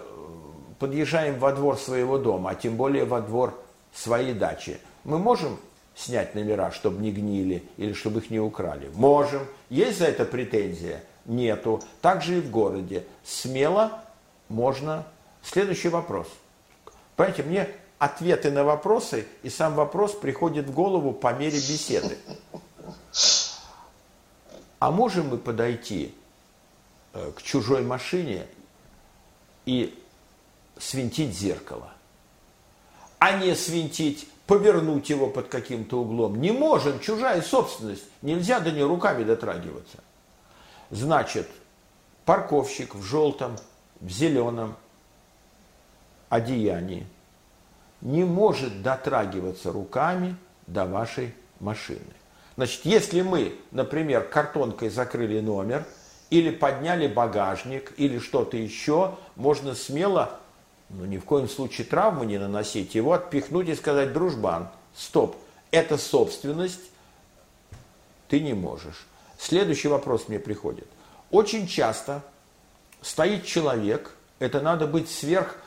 подъезжаем 0.79 1.39
во 1.39 1.53
двор 1.53 1.77
своего 1.77 2.17
дома, 2.17 2.51
а 2.51 2.55
тем 2.55 2.75
более 2.75 3.05
во 3.05 3.21
двор 3.21 3.57
своей 3.93 4.33
дачи, 4.33 4.79
мы 5.05 5.17
можем 5.19 5.57
снять 5.95 6.35
номера, 6.35 6.71
чтобы 6.71 7.01
не 7.01 7.11
гнили 7.11 7.63
или 7.77 7.93
чтобы 7.93 8.19
их 8.19 8.29
не 8.29 8.39
украли? 8.39 8.91
Можем. 8.93 9.41
Есть 9.69 9.99
за 9.99 10.05
это 10.05 10.25
претензия? 10.25 11.03
Нету. 11.25 11.81
Также 12.01 12.37
и 12.37 12.41
в 12.41 12.51
городе. 12.51 13.03
Смело 13.23 13.99
можно 14.49 15.05
Следующий 15.49 15.87
вопрос. 15.87 16.27
Понимаете, 17.15 17.43
мне 17.43 17.69
ответы 17.99 18.51
на 18.51 18.65
вопросы 18.65 19.25
и 19.43 19.49
сам 19.49 19.75
вопрос 19.75 20.13
приходит 20.13 20.65
в 20.65 20.73
голову 20.73 21.13
по 21.13 21.33
мере 21.33 21.57
беседы. 21.57 22.17
А 24.79 24.91
можем 24.91 25.29
мы 25.29 25.37
подойти 25.37 26.13
э, 27.13 27.31
к 27.35 27.41
чужой 27.41 27.81
машине 27.81 28.45
и 29.65 29.97
свинтить 30.77 31.33
зеркало? 31.33 31.93
А 33.17 33.31
не 33.37 33.55
свинтить, 33.55 34.27
повернуть 34.47 35.09
его 35.09 35.27
под 35.27 35.47
каким-то 35.47 36.01
углом. 36.01 36.41
Не 36.41 36.51
можем, 36.51 36.99
чужая 36.99 37.41
собственность. 37.41 38.03
Нельзя 38.21 38.59
до 38.59 38.71
нее 38.71 38.85
руками 38.85 39.23
дотрагиваться. 39.23 39.99
Значит, 40.91 41.49
парковщик 42.25 42.95
в 42.95 43.01
желтом, 43.01 43.55
в 44.01 44.09
зеленом– 44.09 44.75
одеянии 46.29 47.07
не 48.01 48.23
может 48.23 48.81
дотрагиваться 48.81 49.71
руками 49.71 50.35
до 50.67 50.85
вашей 50.85 51.33
машины. 51.59 51.99
Значит, 52.55 52.85
если 52.85 53.21
мы, 53.21 53.55
например, 53.71 54.27
картонкой 54.27 54.89
закрыли 54.89 55.39
номер, 55.39 55.85
или 56.29 56.51
подняли 56.51 57.07
багажник, 57.07 57.93
или 57.97 58.19
что-то 58.19 58.57
еще, 58.57 59.15
можно 59.35 59.75
смело 59.75 60.39
Ну, 60.89 61.05
ни 61.05 61.17
в 61.17 61.25
коем 61.25 61.49
случае 61.49 61.85
травму 61.85 62.23
не 62.23 62.37
наносить, 62.37 62.95
его 62.95 63.13
отпихнуть 63.13 63.67
и 63.67 63.75
сказать, 63.75 64.13
дружбан, 64.13 64.69
стоп, 64.95 65.35
это 65.69 65.97
собственность, 65.97 66.79
ты 68.29 68.39
не 68.39 68.53
можешь. 68.53 69.05
Следующий 69.37 69.89
вопрос 69.89 70.29
мне 70.29 70.39
приходит. 70.39 70.87
Очень 71.29 71.67
часто 71.67 72.23
стоит 73.01 73.45
человек, 73.45 74.15
это 74.39 74.61
надо 74.61 74.87
быть 74.87 75.09
сверх 75.09 75.57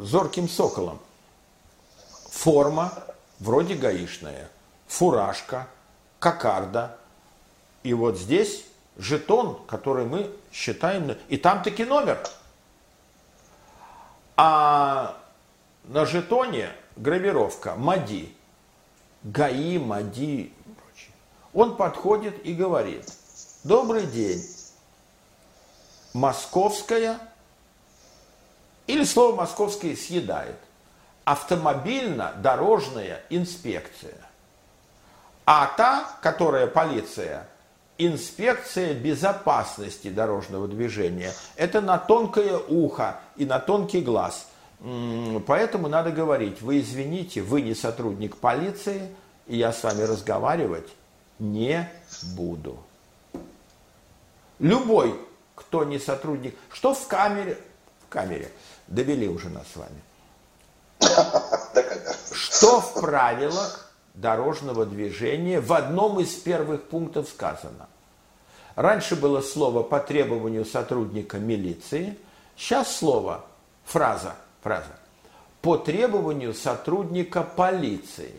зорким 0.00 0.48
соколом. 0.48 1.00
Форма 2.30 2.92
вроде 3.38 3.74
гаишная, 3.74 4.48
фуражка, 4.86 5.68
кокарда. 6.18 6.96
И 7.82 7.94
вот 7.94 8.18
здесь 8.18 8.64
жетон, 8.96 9.60
который 9.66 10.04
мы 10.04 10.30
считаем, 10.52 11.16
и 11.28 11.36
там 11.36 11.62
таки 11.62 11.84
номер. 11.84 12.22
А 14.36 15.18
на 15.84 16.06
жетоне 16.06 16.70
гравировка 16.96 17.74
МАДИ. 17.74 18.34
ГАИ, 19.24 19.78
МАДИ 19.78 20.52
Он 21.52 21.76
подходит 21.76 22.44
и 22.44 22.54
говорит, 22.54 23.06
добрый 23.62 24.06
день, 24.06 24.42
московская, 26.12 27.20
или 28.86 29.04
слово 29.04 29.36
московское 29.36 29.96
съедает, 29.96 30.56
автомобильно-дорожная 31.24 33.22
инспекция. 33.30 34.16
А 35.44 35.66
та, 35.76 36.08
которая 36.20 36.66
полиция, 36.66 37.46
инспекция 37.98 38.94
безопасности 38.94 40.08
дорожного 40.08 40.68
движения. 40.68 41.32
Это 41.56 41.80
на 41.80 41.98
тонкое 41.98 42.56
ухо 42.56 43.20
и 43.36 43.44
на 43.44 43.58
тонкий 43.58 44.00
глаз. 44.00 44.48
Поэтому 45.46 45.88
надо 45.88 46.10
говорить, 46.10 46.60
вы 46.60 46.80
извините, 46.80 47.42
вы 47.42 47.62
не 47.62 47.74
сотрудник 47.74 48.36
полиции, 48.36 49.14
и 49.46 49.56
я 49.56 49.72
с 49.72 49.82
вами 49.84 50.02
разговаривать 50.02 50.88
не 51.38 51.88
буду. 52.34 52.78
Любой, 54.58 55.18
кто 55.54 55.84
не 55.84 55.98
сотрудник, 55.98 56.56
что 56.72 56.94
в 56.94 57.06
камере, 57.06 57.58
в 58.06 58.08
камере, 58.08 58.50
довели 58.92 59.28
уже 59.28 59.48
нас 59.48 59.66
с 59.72 59.76
вами. 59.76 60.02
Что 62.32 62.80
в 62.80 62.94
правилах 63.00 63.92
дорожного 64.14 64.86
движения 64.86 65.60
в 65.60 65.72
одном 65.72 66.20
из 66.20 66.34
первых 66.34 66.84
пунктов 66.84 67.28
сказано. 67.28 67.88
Раньше 68.76 69.16
было 69.16 69.40
слово 69.40 69.82
по 69.82 69.98
требованию 70.00 70.64
сотрудника 70.64 71.38
милиции, 71.38 72.16
сейчас 72.56 72.94
слово, 72.96 73.44
фраза, 73.84 74.34
фраза, 74.62 74.96
по 75.60 75.76
требованию 75.76 76.54
сотрудника 76.54 77.42
полиции. 77.42 78.32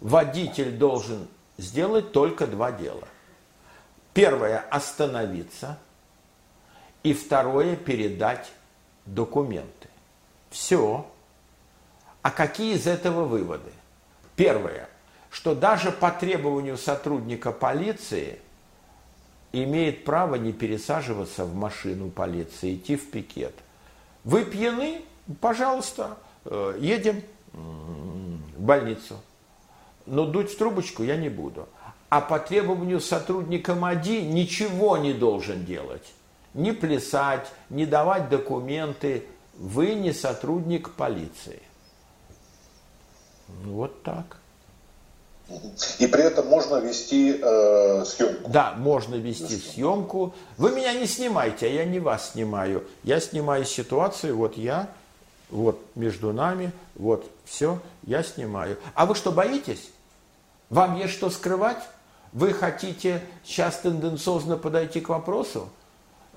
Водитель 0.00 0.72
должен 0.76 1.28
сделать 1.56 2.12
только 2.12 2.46
два 2.46 2.72
дела. 2.72 3.08
Первое– 4.12 4.64
остановиться, 4.70 5.78
и 7.02 7.12
второе– 7.12 7.74
передать 7.76 8.52
документы. 9.06 9.88
Все. 10.50 11.06
А 12.22 12.30
какие 12.30 12.74
из 12.74 12.86
этого 12.86 13.24
выводы? 13.24 13.72
Первое, 14.36 14.88
что 15.30 15.54
даже 15.54 15.92
по 15.92 16.10
требованию 16.10 16.76
сотрудника 16.76 17.52
полиции 17.52 18.40
имеет 19.52 20.04
право 20.04 20.36
не 20.36 20.52
пересаживаться 20.52 21.44
в 21.44 21.54
машину 21.54 22.10
полиции, 22.10 22.74
идти 22.74 22.96
в 22.96 23.10
пикет. 23.10 23.54
Вы 24.24 24.44
пьяны? 24.44 25.02
Пожалуйста, 25.40 26.16
э, 26.44 26.78
едем 26.80 27.22
в 27.52 28.60
больницу. 28.60 29.20
Но 30.06 30.26
дуть 30.26 30.52
в 30.52 30.58
трубочку 30.58 31.02
я 31.02 31.16
не 31.16 31.28
буду. 31.28 31.68
А 32.08 32.20
по 32.20 32.38
требованию 32.38 33.00
сотрудника 33.00 33.74
МАДИ 33.74 34.20
ничего 34.22 34.96
не 34.96 35.12
должен 35.12 35.64
делать. 35.64 36.12
Не 36.54 36.72
плясать, 36.72 37.50
не 37.68 37.84
давать 37.84 38.28
документы. 38.28 39.26
Вы 39.54 39.94
не 39.94 40.12
сотрудник 40.12 40.90
полиции. 40.90 41.62
Ну, 43.62 43.74
вот 43.74 44.02
так. 44.02 44.38
И 45.98 46.06
при 46.06 46.22
этом 46.22 46.46
можно 46.46 46.76
вести 46.76 47.38
э, 47.40 48.04
съемку. 48.06 48.50
Да, 48.50 48.74
можно 48.76 49.14
вести 49.16 49.56
съемку. 49.58 50.34
Вы 50.56 50.72
меня 50.72 50.94
не 50.94 51.06
снимайте, 51.06 51.66
а 51.66 51.68
я 51.68 51.84
не 51.84 52.00
вас 52.00 52.32
снимаю. 52.32 52.84
Я 53.02 53.20
снимаю 53.20 53.66
ситуацию, 53.66 54.36
вот 54.36 54.56
я, 54.56 54.88
вот 55.50 55.78
между 55.94 56.32
нами, 56.32 56.72
вот 56.94 57.30
все, 57.44 57.78
я 58.04 58.22
снимаю. 58.22 58.78
А 58.94 59.04
вы 59.04 59.14
что, 59.14 59.32
боитесь? 59.32 59.90
Вам 60.70 60.96
есть 60.96 61.12
что 61.12 61.28
скрывать? 61.28 61.82
Вы 62.32 62.52
хотите 62.54 63.22
сейчас 63.44 63.78
тенденциозно 63.78 64.56
подойти 64.56 65.00
к 65.00 65.10
вопросу? 65.10 65.68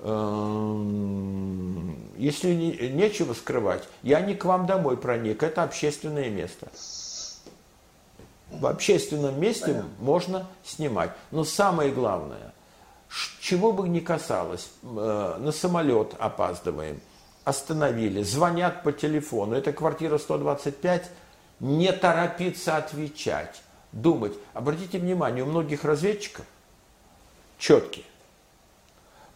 Эм, 0.02 1.96
если 2.16 2.52
нечего 2.54 3.34
скрывать, 3.34 3.88
я 4.02 4.20
не 4.20 4.34
к 4.34 4.44
вам 4.44 4.66
домой 4.66 4.96
проник, 4.96 5.42
это 5.42 5.62
общественное 5.62 6.30
место 6.30 6.68
в 8.50 8.66
общественном 8.66 9.40
месте 9.40 9.66
Понятно. 9.66 9.90
можно 9.98 10.46
снимать. 10.64 11.10
Но 11.30 11.44
самое 11.44 11.90
главное, 11.90 12.52
чего 13.40 13.72
бы 13.72 13.88
ни 13.88 14.00
касалось, 14.00 14.70
э, 14.82 15.36
на 15.38 15.52
самолет 15.52 16.14
опаздываем, 16.18 17.00
остановили, 17.44 18.22
звонят 18.22 18.82
по 18.82 18.92
телефону, 18.92 19.54
это 19.54 19.72
квартира 19.72 20.18
125, 20.18 21.10
не 21.60 21.92
торопиться 21.92 22.76
отвечать, 22.76 23.62
думать. 23.92 24.32
Обратите 24.54 24.98
внимание, 24.98 25.44
у 25.44 25.46
многих 25.46 25.84
разведчиков 25.84 26.44
четкие. 27.58 28.04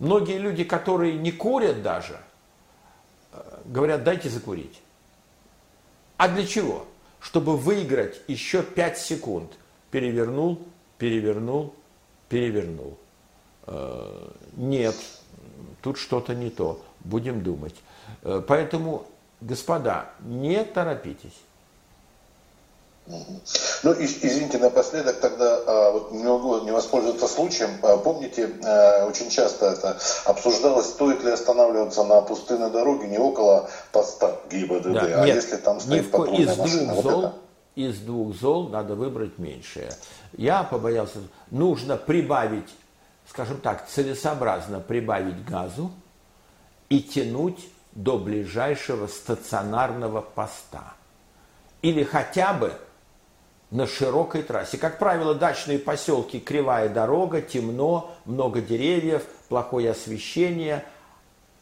Многие 0.03 0.39
люди, 0.39 0.65
которые 0.65 1.15
не 1.15 1.33
курят 1.33 1.83
даже, 1.83 2.19
э, 3.33 3.61
говорят, 3.65 4.05
дайте 4.05 4.29
закурить. 4.29 4.81
А 6.17 6.29
для 6.29 6.47
чего? 6.47 6.87
чтобы 7.23 7.57
выиграть 7.57 8.21
еще 8.27 8.63
5 8.63 8.99
секунд. 8.99 9.53
Перевернул, 9.91 10.61
перевернул, 10.99 11.75
перевернул. 12.29 12.99
Э, 13.67 14.29
нет, 14.57 14.97
тут 15.83 15.99
что-то 15.99 16.35
не 16.35 16.51
то. 16.51 16.85
Будем 17.01 17.43
думать. 17.43 17.77
Э, 18.23 18.43
поэтому, 18.47 19.07
господа, 19.41 20.11
не 20.21 20.65
торопитесь. 20.65 21.39
Ну, 23.07 23.93
извините, 23.99 24.59
напоследок 24.59 25.19
тогда 25.19 25.61
а, 25.67 25.91
вот 25.91 26.13
не 26.13 26.23
могу 26.23 26.61
не 26.61 26.71
воспользоваться 26.71 27.27
случаем. 27.27 27.71
А, 27.83 27.97
помните, 27.97 28.51
а, 28.65 29.07
очень 29.07 29.29
часто 29.29 29.67
это 29.67 29.99
обсуждалось, 30.25 30.87
стоит 30.87 31.25
ли 31.25 31.33
останавливаться 31.33 32.05
на 32.05 32.21
пустынной 32.21 32.71
дороге 32.71 33.09
не 33.09 33.19
около 33.19 33.69
поста 33.91 34.39
ГИБДД, 34.51 34.93
да, 34.93 35.01
а 35.23 35.27
нет, 35.27 35.37
если 35.37 35.57
там 35.57 35.81
стоит 35.81 36.11
патрульная 36.13 36.53
из 36.53 36.59
машина. 36.59 36.93
Двух 36.93 37.03
зол, 37.03 37.33
Из 37.75 37.99
двух 37.99 38.37
зол 38.37 38.69
надо 38.69 38.95
выбрать 38.95 39.37
меньшее. 39.39 39.93
Я 40.37 40.63
побоялся, 40.63 41.19
нужно 41.51 41.97
прибавить, 41.97 42.71
скажем 43.29 43.61
так, 43.61 43.89
целесообразно 43.89 44.79
прибавить 44.79 45.45
газу 45.45 45.91
и 46.89 47.01
тянуть 47.01 47.69
до 47.93 48.17
ближайшего 48.17 49.09
стационарного 49.09 50.21
поста. 50.21 50.95
Или 51.83 52.05
хотя 52.05 52.53
бы 52.53 52.73
на 53.73 53.87
широкой 53.87 54.43
трассе. 54.43 54.77
Как 54.77 54.99
правило, 54.99 55.35
дачные 55.35 55.79
поселки, 55.79 56.39
кривая 56.39 56.91
дорога, 56.91 57.41
темно, 57.41 58.15
много 58.27 58.61
деревьев, 58.61 59.25
плохое 59.49 59.91
освещение. 59.91 60.85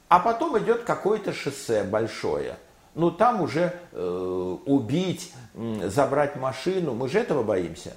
А 0.08 0.18
потом 0.18 0.58
идет 0.58 0.82
какое-то 0.82 1.32
шоссе 1.32 1.84
большое. 1.84 2.56
Ну, 2.96 3.12
там 3.12 3.40
уже 3.40 3.72
э, 3.92 4.56
убить, 4.66 5.32
э, 5.54 5.88
забрать 5.88 6.34
машину. 6.34 6.94
Мы 6.94 7.08
же 7.08 7.20
этого 7.20 7.44
боимся. 7.44 7.96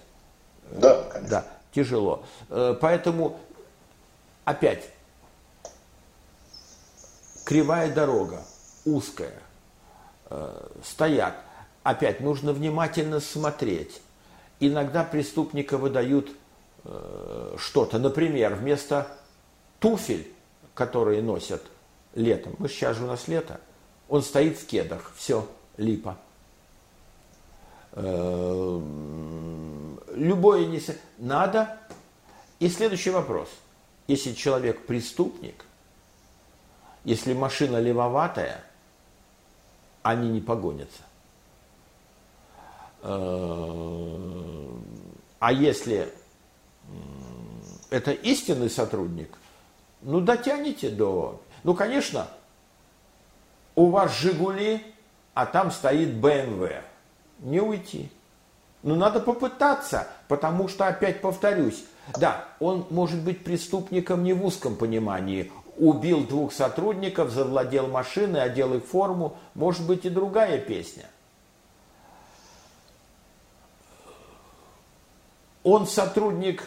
Да, 0.70 1.02
конечно. 1.12 1.30
Да, 1.30 1.46
тяжело. 1.74 2.24
Э, 2.50 2.78
поэтому, 2.80 3.40
опять, 4.46 4.90
кривая 7.46 7.92
дорога, 7.92 8.44
узкая, 8.86 9.34
э, 10.30 10.68
стоят– 10.84 11.34
опять 11.84 12.20
нужно 12.20 12.54
внимательно 12.54 13.20
смотреть. 13.20 14.02
Иногда 14.60 15.04
преступника 15.04 15.78
выдают 15.78 16.32
э, 16.84 17.56
что-то. 17.58 18.00
Например, 18.00 18.56
вместо 18.56 19.08
туфель, 19.80 20.32
которые 20.74 21.22
носят 21.22 21.62
летом, 22.16 22.56
мы 22.60 22.70
сейчас 22.70 22.98
же 22.98 23.04
у 23.04 23.08
нас 23.08 23.28
лето, 23.28 23.60
он 24.10 24.22
стоит 24.22 24.58
в 24.58 24.66
кедах, 24.66 25.12
все, 25.16 25.48
липа. 25.78 26.18
Э, 27.92 28.82
любое 30.16 30.66
не... 30.66 30.82
Надо. 31.18 31.78
И 32.60 32.70
следующий 32.70 33.10
вопрос. 33.10 33.50
Если 34.08 34.34
человек 34.34 34.86
преступник, 34.86 35.66
если 37.04 37.34
машина 37.34 37.80
левоватая– 37.80 38.64
они 40.04 40.30
не 40.30 40.42
погонятся. 40.42 41.02
А 43.04 44.70
если 45.52 46.08
это 47.90 48.12
истинный 48.12 48.70
сотрудник, 48.70 49.38
ну 50.02 50.22
дотянете 50.22 50.90
до... 50.90 51.42
Ну, 51.64 51.76
конечно, 51.76 52.28
у 53.76 53.88
вас 53.88 54.18
«Жигули», 54.18 54.82
а 55.34 55.46
там 55.46 55.72
стоит 55.72 56.16
БМВ. 56.16 56.72
Не 57.40 57.60
уйти. 57.60 58.10
Но 58.84 58.96
надо 58.96 59.20
попытаться, 59.20 60.08
потому 60.28 60.68
что, 60.68 60.88
опять 60.88 61.22
повторюсь, 61.22 61.86
да, 62.18 62.46
он 62.60 62.86
может 62.90 63.22
быть 63.22 63.44
преступником 63.44 64.24
не 64.24 64.34
в 64.34 64.46
узком 64.46 64.76
понимании. 64.76 65.52
Убил 65.78 66.26
двух 66.26 66.54
сотрудников, 66.54 67.32
завладел 67.32 67.88
машиной, 67.88 68.44
одел 68.44 68.76
их 68.76 68.86
форму. 68.86 69.38
Может 69.56 69.88
быть 69.88 70.06
и 70.06 70.10
другая 70.10 70.60
песня. 70.60 71.06
Он 75.64 75.88
сотрудник, 75.88 76.64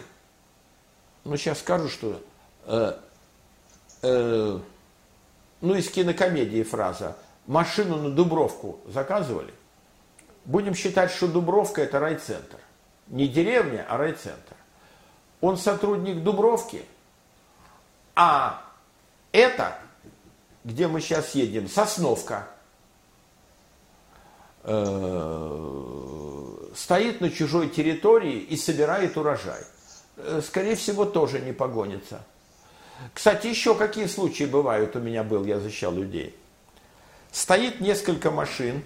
ну 1.24 1.36
сейчас 1.36 1.59
скажу, 1.59 1.88
что, 1.88 2.20
э, 2.64 2.99
э, 4.03 4.59
ну 5.61 5.74
из 5.74 5.90
кинокомедии 5.90 6.62
фраза, 6.62 7.16
машину 7.47 7.97
на 7.97 8.11
Дубровку 8.11 8.80
заказывали. 8.86 9.53
Будем 10.47 10.74
считать, 10.74 11.11
что 11.11 11.28
Дубровка 11.28 11.82
это 11.82 12.01
райцентр. 12.01 12.59
Не 13.09 13.28
деревня, 13.28 13.84
а 13.88 13.99
райцентр. 13.99 14.55
Он 15.40 15.57
сотрудник 15.57 16.22
Дубровки, 16.22 16.84
а 18.14 18.62
это, 19.32 19.76
где 20.64 20.88
мы 20.88 21.03
сейчас 21.03 21.34
едем, 21.34 21.68
Сосновка, 21.68 22.49
э, 24.62 25.86
стоит 26.76 27.20
на 27.20 27.30
чужой 27.30 27.68
территории 27.68 28.38
и 28.38 28.56
собирает 28.56 29.16
урожай. 29.16 29.62
Э, 30.16 30.42
скорее 30.44 30.76
всего, 30.76 31.04
тоже 31.06 31.40
не 31.40 31.52
погонится. 31.52 32.22
Кстати, 33.12 33.46
еще 33.46 33.74
какие 33.74 34.06
случаи 34.06 34.44
бывают, 34.44 34.94
у 34.94 35.00
меня 35.00 35.24
был, 35.24 35.44
я 35.44 35.58
защищал 35.58 35.92
людей. 35.92 36.36
Стоит 37.32 37.80
несколько 37.80 38.30
машин 38.30 38.84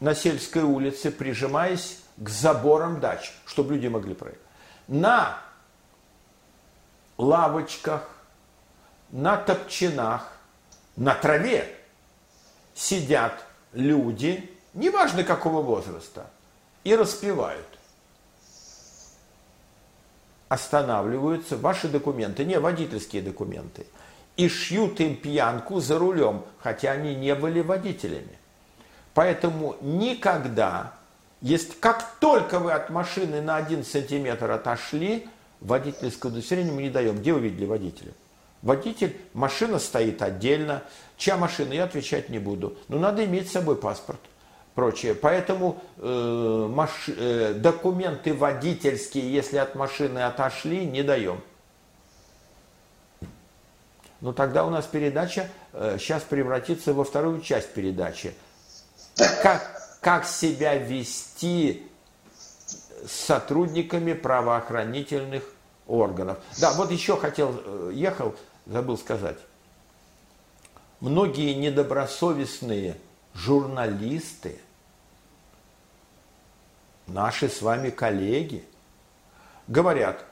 на 0.00 0.14
сельской 0.14 0.62
улице, 0.62 1.10
прижимаясь 1.10 2.00
к 2.16 2.28
заборам 2.28 3.00
дач, 3.00 3.32
чтобы 3.46 3.74
люди 3.74 3.88
могли 3.88 4.14
проехать. 4.14 4.42
На 4.88 5.38
лавочках, 7.16 8.08
на 9.10 9.36
топчинах, 9.36 10.32
на 10.96 11.14
траве 11.14 11.74
сидят 12.74 13.44
люди, 13.72 14.50
неважно 14.74 15.24
какого 15.24 15.62
возраста, 15.62 16.30
и 16.84 16.94
распевают. 16.94 17.66
Останавливаются 20.48 21.56
ваши 21.56 21.88
документы, 21.88 22.44
не 22.44 22.60
водительские 22.60 23.22
документы, 23.22 23.86
и 24.36 24.48
шьют 24.48 25.00
им 25.00 25.16
пьянку 25.16 25.80
за 25.80 25.98
рулем, 25.98 26.44
хотя 26.60 26.92
они 26.92 27.14
не 27.14 27.34
были 27.34 27.60
водителями. 27.60 28.38
Поэтому 29.14 29.76
никогда, 29.80 30.94
есть, 31.40 31.80
как 31.80 32.16
только 32.20 32.58
вы 32.58 32.72
от 32.72 32.90
машины 32.90 33.40
на 33.40 33.56
один 33.56 33.84
сантиметр 33.84 34.50
отошли, 34.50 35.28
водительское 35.60 36.30
удостоверение 36.30 36.74
мы 36.74 36.82
не 36.82 36.90
даем. 36.90 37.18
Где 37.18 37.32
вы 37.32 37.40
видели 37.40 37.64
водителя? 37.64 38.12
Водитель, 38.62 39.16
машина 39.32 39.78
стоит 39.78 40.20
отдельно. 40.22 40.82
Чья 41.16 41.36
машина, 41.36 41.72
я 41.72 41.84
отвечать 41.84 42.28
не 42.28 42.38
буду. 42.38 42.76
Но 42.88 42.98
надо 42.98 43.24
иметь 43.24 43.48
с 43.48 43.52
собой 43.52 43.76
паспорт 43.76 44.20
прочее. 44.74 45.14
Поэтому 45.14 45.82
э, 45.98 46.68
маш, 46.70 47.08
э, 47.08 47.54
документы 47.54 48.34
водительские, 48.34 49.32
если 49.32 49.56
от 49.56 49.74
машины 49.74 50.20
отошли, 50.20 50.84
не 50.84 51.02
даем. 51.02 51.40
Но 54.20 54.32
тогда 54.32 54.64
у 54.64 54.70
нас 54.70 54.86
передача 54.86 55.48
э, 55.72 55.96
сейчас 55.98 56.22
превратится 56.22 56.92
во 56.92 57.04
вторую 57.04 57.40
часть 57.40 57.72
передачи. 57.74 58.34
Как, 59.42 59.98
как 60.00 60.24
себя 60.26 60.76
вести 60.76 61.86
с 63.06 63.12
сотрудниками 63.12 64.14
правоохранительных 64.14 65.44
органов. 65.86 66.38
Да, 66.58 66.72
вот 66.72 66.90
еще 66.90 67.16
хотел, 67.16 67.60
э, 67.64 67.90
ехал, 67.94 68.34
забыл 68.66 68.96
сказать. 68.96 69.38
Многие 71.00 71.52
недобросовестные 71.54 72.96
журналисты, 73.34 74.58
наши 77.06 77.48
с 77.48 77.62
вами 77.62 77.90
коллеги, 77.90 78.64
говорят, 79.68 80.24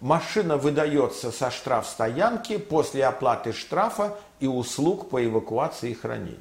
машина 0.00 0.56
выдается 0.56 1.30
со 1.30 1.50
штраф 1.50 1.86
стоянки 1.86 2.58
после 2.58 3.06
оплаты 3.06 3.52
штрафа 3.52 4.16
и 4.40 4.46
услуг 4.46 5.10
по 5.10 5.24
эвакуации 5.24 5.90
и 5.90 5.94
хранению. 5.94 6.40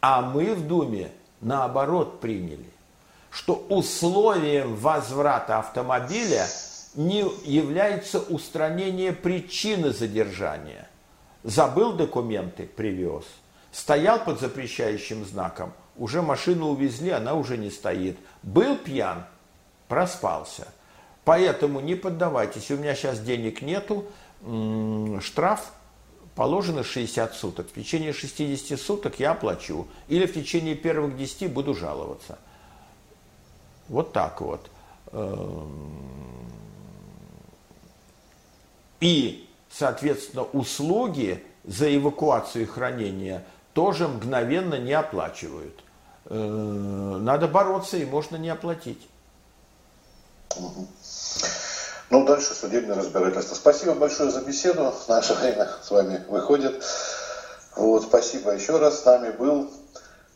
А 0.00 0.22
мы 0.22 0.54
в 0.54 0.66
Думе 0.66 1.10
наоборот 1.40 2.20
приняли, 2.20 2.70
что 3.30 3.54
условием 3.68 4.76
возврата 4.76 5.58
автомобиля 5.58 6.46
не 6.94 7.20
является 7.44 8.20
устранение 8.20 9.12
причины 9.12 9.92
задержания. 9.92 10.88
Забыл 11.42 11.92
документы, 11.92 12.66
привез– 12.66 13.24
Стоял 13.70 14.24
под 14.24 14.40
запрещающим 14.40 15.24
знаком, 15.24 15.72
уже 15.98 16.22
машину 16.22 16.68
увезли, 16.68 17.10
она 17.10 17.34
уже 17.34 17.56
не 17.56 17.70
стоит. 17.70 18.18
Был 18.42 18.76
пьян, 18.76 19.24
проспался. 19.88 20.68
Поэтому 21.24 21.80
не 21.80 21.94
поддавайтесь, 21.94 22.70
у 22.70 22.76
меня 22.76 22.94
сейчас 22.94 23.20
денег 23.20 23.60
нету, 23.60 24.06
штраф 25.20 25.72
положено 26.34 26.84
60 26.84 27.34
суток. 27.34 27.68
В 27.68 27.74
течение 27.74 28.12
60 28.12 28.80
суток 28.80 29.18
я 29.18 29.32
оплачу. 29.32 29.86
Или 30.08 30.26
в 30.26 30.32
течение 30.32 30.74
первых 30.74 31.16
10 31.16 31.52
буду 31.52 31.74
жаловаться. 31.74 32.38
Вот 33.88 34.12
так 34.12 34.40
вот. 34.40 34.70
Эм. 35.12 36.48
И, 39.00 39.48
соответственно, 39.70 40.44
услуги 40.44 41.42
за 41.64 41.94
эвакуацию 41.94 42.62
и 42.62 42.66
хранение– 42.66 43.44
тоже 43.78 44.08
мгновенно 44.08 44.74
не 44.74 44.92
оплачивают. 44.92 45.84
Э, 46.30 46.34
надо 46.34 47.48
бороться, 47.48 47.96
и 47.96 48.04
можно 48.04 48.36
не 48.36 48.50
оплатить. 48.50 49.08
Ну, 52.10 52.24
дальше 52.24 52.54
судебное 52.54 52.96
разбирательство. 52.96 53.54
Спасибо 53.54 53.94
большое 53.94 54.30
за 54.30 54.40
беседу. 54.40 54.94
Наше 55.08 55.34
время 55.34 55.68
с 55.82 55.90
вами 55.90 56.22
выходит. 56.28 56.82
Вот, 57.76 58.02
спасибо 58.04 58.52
еще 58.52 58.78
раз. 58.78 59.00
С 59.00 59.04
нами 59.04 59.30
был 59.30 59.70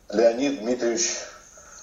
Леонид 0.09 0.59
Дмитриевич 0.59 1.17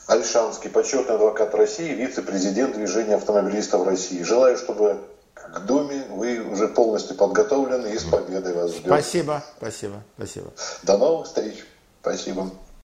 Альшанский, 0.07 0.71
почетный 0.71 1.17
адвокат 1.17 1.55
России, 1.55 1.93
вице-президент 1.93 2.75
движения 2.75 3.17
автомобилистов 3.17 3.87
России. 3.87 4.23
Желаю, 4.23 4.57
чтобы 4.57 4.99
к 5.35 5.61
Думе 5.61 6.05
вы 6.11 6.41
уже 6.41 6.69
полностью 6.69 7.17
подготовлены 7.17 7.89
и 7.89 7.99
с 7.99 8.05
победой 8.05 8.55
вас 8.55 8.71
ждем. 8.71 8.87
Спасибо, 8.87 9.45
спасибо, 9.59 10.03
спасибо. 10.17 10.51
До 10.83 10.99
новых 10.99 11.27
встреч. 11.27 11.65
Спасибо. 12.01 12.51